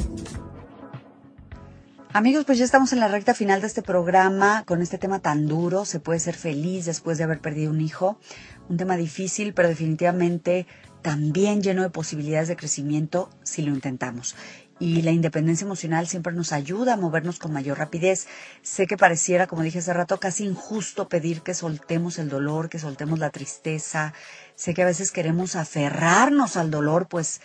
Amigos, 2.14 2.44
pues 2.44 2.58
ya 2.58 2.66
estamos 2.66 2.92
en 2.92 3.00
la 3.00 3.08
recta 3.08 3.34
final 3.34 3.62
de 3.62 3.68
este 3.68 3.82
programa 3.82 4.66
con 4.66 4.82
este 4.82 4.98
tema 4.98 5.20
tan 5.20 5.48
duro. 5.48 5.86
Se 5.86 6.02
puede 6.02 6.20
ser 6.20 6.36
feliz 6.36 6.84
después 6.84 7.18
de 7.18 7.24
haber 7.24 7.40
perdido 7.40 7.72
un 7.72 7.80
hijo. 7.80 8.20
Un 8.68 8.76
tema 8.76 8.98
difícil, 8.98 9.54
pero 9.54 9.70
definitivamente 9.70 10.68
también 11.02 11.62
lleno 11.62 11.84
de 11.84 11.90
posibilidades 11.90 12.50
de 12.50 12.58
crecimiento 12.58 13.30
si 13.44 13.62
lo 13.62 13.74
intentamos. 13.74 14.36
Y 14.78 15.04
la 15.04 15.12
independencia 15.12 15.64
emocional 15.64 16.06
siempre 16.06 16.34
nos 16.34 16.52
ayuda 16.52 16.96
a 16.96 16.98
movernos 16.98 17.40
con 17.40 17.54
mayor 17.54 17.78
rapidez. 17.78 18.28
Sé 18.62 18.88
que 18.88 18.98
pareciera, 18.98 19.48
como 19.48 19.62
dije 19.62 19.80
hace 19.80 19.94
rato, 19.94 20.20
casi 20.20 20.44
injusto 20.44 21.08
pedir 21.08 21.44
que 21.44 21.54
soltemos 21.54 22.20
el 22.20 22.28
dolor, 22.28 22.68
que 22.68 22.80
soltemos 22.80 23.20
la 23.20 23.30
tristeza. 23.30 24.14
Sé 24.56 24.74
que 24.74 24.82
a 24.82 24.88
veces 24.88 25.12
queremos 25.12 25.56
aferrarnos 25.56 26.58
al 26.58 26.72
dolor, 26.72 27.08
pues 27.08 27.40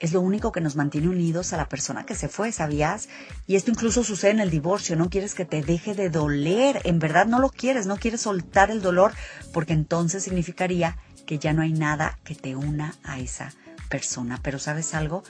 es 0.00 0.12
lo 0.12 0.20
único 0.20 0.52
que 0.52 0.60
nos 0.60 0.76
mantiene 0.76 1.08
unidos 1.08 1.52
a 1.52 1.56
la 1.56 1.68
persona 1.68 2.06
que 2.06 2.14
se 2.14 2.28
fue, 2.28 2.52
¿sabías? 2.52 3.08
Y 3.46 3.56
esto 3.56 3.70
incluso 3.70 4.04
sucede 4.04 4.30
en 4.32 4.40
el 4.40 4.50
divorcio, 4.50 4.96
no 4.96 5.10
quieres 5.10 5.34
que 5.34 5.44
te 5.44 5.62
deje 5.62 5.94
de 5.94 6.08
doler, 6.08 6.80
en 6.84 6.98
verdad 6.98 7.26
no 7.26 7.40
lo 7.40 7.50
quieres, 7.50 7.86
no 7.86 7.96
quieres 7.96 8.22
soltar 8.22 8.70
el 8.70 8.80
dolor, 8.80 9.12
porque 9.52 9.72
entonces 9.72 10.22
significaría 10.22 10.96
que 11.26 11.38
ya 11.38 11.52
no 11.52 11.62
hay 11.62 11.72
nada 11.72 12.18
que 12.24 12.34
te 12.34 12.54
una 12.56 12.94
a 13.02 13.18
esa 13.18 13.52
persona. 13.88 14.38
Pero 14.42 14.58
¿sabes 14.58 14.94
algo? 14.94 15.24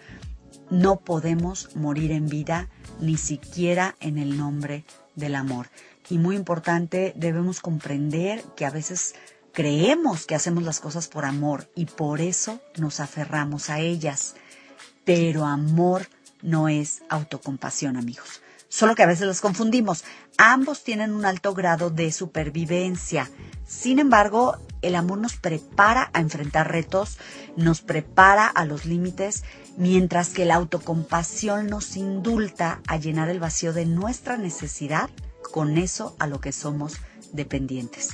No 0.71 1.01
podemos 1.01 1.75
morir 1.75 2.13
en 2.13 2.29
vida, 2.29 2.69
ni 3.01 3.17
siquiera 3.17 3.97
en 4.01 4.19
el 4.19 4.37
nombre 4.37 4.85
del 5.15 5.35
amor. 5.35 5.71
Y 6.11 6.19
muy 6.19 6.37
importante, 6.37 7.15
debemos 7.17 7.61
comprender 7.61 8.43
que 8.57 8.67
a 8.67 8.71
veces 8.71 9.15
creemos 9.53 10.27
que 10.27 10.35
hacemos 10.35 10.63
las 10.63 10.79
cosas 10.79 11.09
por 11.09 11.25
amor 11.25 11.71
y 11.75 11.87
por 11.87 12.21
eso 12.21 12.61
nos 12.77 13.01
aferramos 13.01 13.71
a 13.71 13.81
ellas. 13.81 14.35
Pero 15.09 15.47
amor 15.47 16.07
no 16.43 16.69
es 16.69 17.01
autocompasión, 17.09 17.97
amigos. 17.97 18.43
Solo 18.69 18.95
que 18.95 19.03
a 19.03 19.07
veces 19.07 19.27
los 19.27 19.41
confundimos. 19.41 20.05
Ambos 20.37 20.85
tienen 20.85 21.15
un 21.15 21.25
alto 21.25 21.55
grado 21.55 21.89
de 21.89 22.13
supervivencia. 22.13 23.31
Sin 23.67 24.01
embargo, 24.01 24.59
el 24.83 24.95
amor 24.95 25.17
nos 25.17 25.37
prepara 25.37 26.11
a 26.13 26.21
enfrentar 26.21 26.71
retos, 26.71 27.17
nos 27.57 27.81
prepara 27.81 28.49
a 28.49 28.67
los 28.67 28.85
límites, 28.85 29.45
mientras 29.79 30.29
que 30.29 30.45
la 30.45 30.57
autocompasión 30.57 31.69
nos 31.69 31.97
indulta 31.97 32.83
a 32.87 32.99
llenar 32.99 33.31
el 33.31 33.41
vacío 33.41 33.73
de 33.73 33.87
nuestra 33.87 34.37
necesidad 34.37 35.09
con 35.55 35.79
eso 35.79 36.17
a 36.19 36.27
lo 36.27 36.43
que 36.43 36.53
somos 36.53 36.99
dependientes. 37.33 38.11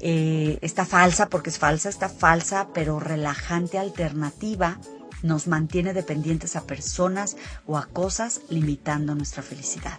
Eh, 0.00 0.58
esta 0.60 0.84
falsa, 0.84 1.30
porque 1.30 1.48
es 1.48 1.58
falsa, 1.58 1.88
esta 1.88 2.10
falsa 2.10 2.68
pero 2.74 3.00
relajante 3.00 3.78
alternativa 3.78 4.78
nos 5.22 5.46
mantiene 5.46 5.92
dependientes 5.92 6.56
a 6.56 6.64
personas 6.64 7.36
o 7.66 7.76
a 7.76 7.86
cosas, 7.86 8.40
limitando 8.48 9.14
nuestra 9.14 9.42
felicidad. 9.42 9.98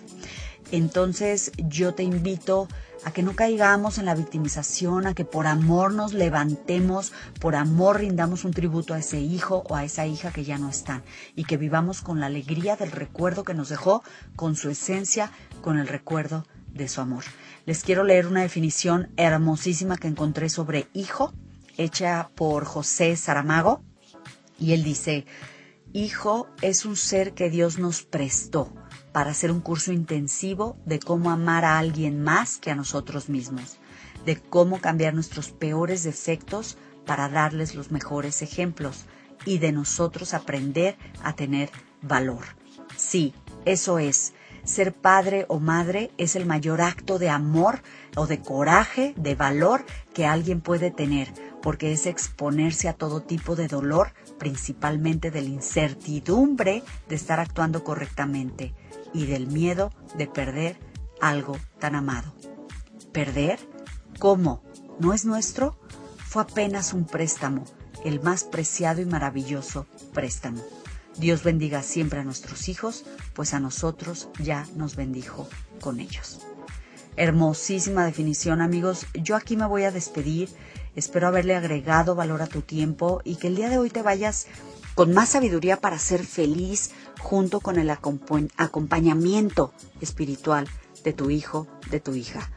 Entonces 0.72 1.52
yo 1.58 1.94
te 1.94 2.04
invito 2.04 2.68
a 3.04 3.12
que 3.12 3.24
no 3.24 3.36
caigamos 3.36 3.98
en 3.98 4.06
la 4.06 4.14
victimización, 4.14 5.08
a 5.08 5.14
que 5.14 5.26
por 5.26 5.48
amor 5.48 5.94
nos 5.94 6.14
levantemos, 6.14 7.14
por 7.40 7.56
amor 7.56 8.00
rindamos 8.00 8.44
un 8.46 8.52
tributo 8.52 8.94
a 8.94 9.00
ese 9.00 9.20
hijo 9.20 9.64
o 9.70 9.76
a 9.76 9.84
esa 9.84 10.06
hija 10.06 10.32
que 10.32 10.44
ya 10.44 10.58
no 10.58 10.70
están 10.70 11.04
y 11.36 11.46
que 11.46 11.58
vivamos 11.58 12.02
con 12.02 12.20
la 12.20 12.28
alegría 12.28 12.76
del 12.76 12.92
recuerdo 12.92 13.44
que 13.44 13.54
nos 13.54 13.70
dejó, 13.70 14.04
con 14.36 14.56
su 14.56 14.70
esencia, 14.70 15.32
con 15.62 15.80
el 15.80 15.88
recuerdo 15.88 16.46
de 16.74 16.88
su 16.88 17.02
amor. 17.02 17.24
Les 17.66 17.84
quiero 17.84 18.04
leer 18.04 18.28
una 18.28 18.42
definición 18.42 19.10
hermosísima 19.18 19.98
que 19.98 20.08
encontré 20.08 20.50
sobre 20.50 20.88
hijo, 20.94 21.34
hecha 21.78 22.30
por 22.36 22.66
José 22.66 23.16
Saramago. 23.16 23.84
Y 24.60 24.74
él 24.74 24.84
dice, 24.84 25.26
Hijo 25.94 26.48
es 26.62 26.86
un 26.86 26.96
ser 26.96 27.34
que 27.34 27.50
Dios 27.50 27.80
nos 27.80 28.04
prestó 28.04 28.72
para 29.12 29.32
hacer 29.32 29.52
un 29.52 29.62
curso 29.62 29.92
intensivo 29.92 30.78
de 30.86 31.00
cómo 31.00 31.32
amar 31.32 31.66
a 31.66 31.80
alguien 31.80 32.22
más 32.22 32.58
que 32.58 32.70
a 32.70 32.76
nosotros 32.76 33.28
mismos, 33.28 33.78
de 34.26 34.40
cómo 34.40 34.82
cambiar 34.82 35.16
nuestros 35.16 35.50
peores 35.50 36.04
defectos 36.04 36.78
para 37.06 37.28
darles 37.28 37.74
los 37.74 37.90
mejores 37.90 38.44
ejemplos 38.44 39.06
y 39.46 39.58
de 39.58 39.72
nosotros 39.72 40.36
aprender 40.36 40.96
a 41.24 41.36
tener 41.36 41.72
valor. 42.02 42.46
Sí, 42.96 43.34
eso 43.66 43.98
es. 43.98 44.34
Ser 44.64 44.94
padre 44.94 45.46
o 45.48 45.60
madre 45.60 46.12
es 46.18 46.36
el 46.36 46.46
mayor 46.46 46.82
acto 46.82 47.20
de 47.20 47.30
amor 47.30 47.82
o 48.16 48.28
de 48.28 48.42
coraje, 48.42 49.14
de 49.18 49.36
valor 49.36 49.86
que 50.14 50.26
alguien 50.26 50.62
puede 50.62 50.92
tener, 50.92 51.34
porque 51.62 51.92
es 51.92 52.06
exponerse 52.06 52.88
a 52.88 52.94
todo 52.94 53.22
tipo 53.22 53.56
de 53.56 53.68
dolor 53.68 54.14
principalmente 54.38 55.32
de 55.32 55.42
la 55.42 55.50
incertidumbre 55.50 56.84
de 57.08 57.16
estar 57.16 57.40
actuando 57.40 57.84
correctamente 57.84 58.74
y 59.14 59.26
del 59.26 59.48
miedo 59.48 59.92
de 60.16 60.28
perder 60.28 60.80
algo 61.22 61.58
tan 61.80 61.96
amado. 61.96 62.34
¿Perder? 63.12 63.60
¿Cómo? 64.20 64.64
¿No 65.00 65.14
es 65.14 65.26
nuestro? 65.26 65.78
Fue 66.18 66.44
apenas 66.44 66.94
un 66.94 67.06
préstamo, 67.06 67.64
el 68.06 68.22
más 68.22 68.44
preciado 68.44 69.02
y 69.02 69.06
maravilloso 69.06 69.88
préstamo. 70.14 70.62
Dios 71.20 71.44
bendiga 71.44 71.84
siempre 71.84 72.20
a 72.20 72.24
nuestros 72.24 72.70
hijos, 72.70 73.04
pues 73.34 73.54
a 73.54 73.60
nosotros 73.60 74.30
ya 74.40 74.66
nos 74.76 74.96
bendijo 74.96 75.50
con 75.82 76.00
ellos. 76.00 76.40
Hermosísima 77.18 78.06
definición 78.06 78.62
amigos. 78.62 79.06
Yo 79.14 79.36
aquí 79.36 79.58
me 79.58 79.66
voy 79.66 79.84
a 79.84 79.92
despedir. 79.92 80.50
Espero 80.96 81.28
haberle 81.28 81.56
agregado 81.56 82.16
valor 82.16 82.42
a 82.42 82.48
tu 82.48 82.62
tiempo 82.62 83.22
y 83.26 83.36
que 83.36 83.48
el 83.48 83.58
día 83.58 83.70
de 83.70 83.78
hoy 83.78 83.90
te 83.90 84.02
vayas 84.02 84.48
con 84.96 85.14
más 85.14 85.30
sabiduría 85.30 85.78
para 85.78 86.00
ser 86.00 86.26
feliz 86.26 86.92
junto 87.20 87.60
con 87.60 87.78
el 87.78 87.90
acompañamiento 87.90 89.74
espiritual 90.00 90.68
de 91.04 91.12
tu 91.12 91.30
hijo, 91.30 91.68
de 91.92 92.00
tu 92.00 92.16
hija. 92.16 92.50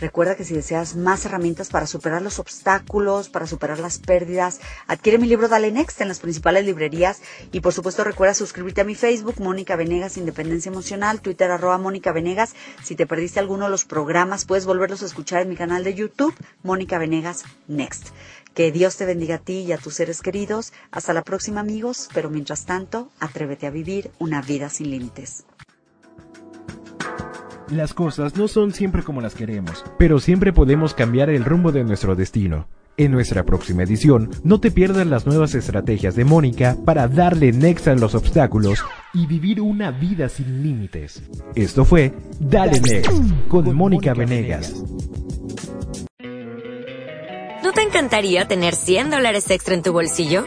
Recuerda 0.00 0.36
que 0.36 0.44
si 0.44 0.54
deseas 0.54 0.94
más 0.94 1.24
herramientas 1.24 1.70
para 1.70 1.86
superar 1.86 2.20
los 2.20 2.38
obstáculos, 2.38 3.30
para 3.30 3.46
superar 3.46 3.78
las 3.78 3.98
pérdidas, 3.98 4.60
adquiere 4.86 5.16
mi 5.16 5.26
libro 5.26 5.48
Dale 5.48 5.72
Next 5.72 6.00
en 6.02 6.08
las 6.08 6.20
principales 6.20 6.66
librerías 6.66 7.22
y 7.50 7.60
por 7.60 7.72
supuesto 7.72 8.04
recuerda 8.04 8.34
suscribirte 8.34 8.82
a 8.82 8.84
mi 8.84 8.94
Facebook, 8.94 9.40
Mónica 9.40 9.74
Venegas 9.74 10.18
Independencia 10.18 10.70
Emocional, 10.70 11.22
Twitter 11.22 11.50
arroba 11.50 11.78
Mónica 11.78 12.12
Venegas. 12.12 12.54
Si 12.82 12.94
te 12.94 13.06
perdiste 13.06 13.40
alguno 13.40 13.64
de 13.64 13.70
los 13.70 13.86
programas, 13.86 14.44
puedes 14.44 14.66
volverlos 14.66 15.02
a 15.02 15.06
escuchar 15.06 15.40
en 15.42 15.48
mi 15.48 15.56
canal 15.56 15.82
de 15.82 15.94
YouTube, 15.94 16.34
Mónica 16.62 16.98
Venegas 16.98 17.44
Next. 17.66 18.08
Que 18.52 18.72
Dios 18.72 18.96
te 18.96 19.06
bendiga 19.06 19.36
a 19.36 19.38
ti 19.38 19.60
y 19.60 19.72
a 19.72 19.78
tus 19.78 19.94
seres 19.94 20.20
queridos. 20.20 20.72
Hasta 20.90 21.12
la 21.12 21.22
próxima 21.22 21.60
amigos, 21.60 22.08
pero 22.12 22.30
mientras 22.30 22.66
tanto, 22.66 23.10
atrévete 23.18 23.66
a 23.66 23.70
vivir 23.70 24.10
una 24.18 24.42
vida 24.42 24.68
sin 24.68 24.90
límites. 24.90 25.44
Las 27.70 27.94
cosas 27.94 28.36
no 28.36 28.46
son 28.46 28.72
siempre 28.72 29.02
como 29.02 29.20
las 29.20 29.34
queremos, 29.34 29.84
pero 29.98 30.20
siempre 30.20 30.52
podemos 30.52 30.94
cambiar 30.94 31.30
el 31.30 31.44
rumbo 31.44 31.72
de 31.72 31.82
nuestro 31.82 32.14
destino. 32.14 32.68
En 32.96 33.10
nuestra 33.10 33.44
próxima 33.44 33.82
edición, 33.82 34.30
no 34.44 34.60
te 34.60 34.70
pierdas 34.70 35.06
las 35.06 35.26
nuevas 35.26 35.54
estrategias 35.54 36.14
de 36.14 36.24
Mónica 36.24 36.76
para 36.84 37.08
darle 37.08 37.50
next 37.52 37.88
a 37.88 37.94
los 37.96 38.14
obstáculos 38.14 38.84
y 39.12 39.26
vivir 39.26 39.60
una 39.60 39.90
vida 39.90 40.28
sin 40.28 40.62
límites. 40.62 41.22
Esto 41.56 41.84
fue 41.84 42.12
Dale 42.38 42.80
Next 42.80 43.10
con 43.48 43.74
Mónica 43.74 44.14
Venegas. 44.14 44.72
¿No 47.64 47.72
te 47.72 47.82
encantaría 47.82 48.46
tener 48.46 48.76
100 48.76 49.10
dólares 49.10 49.50
extra 49.50 49.74
en 49.74 49.82
tu 49.82 49.92
bolsillo? 49.92 50.46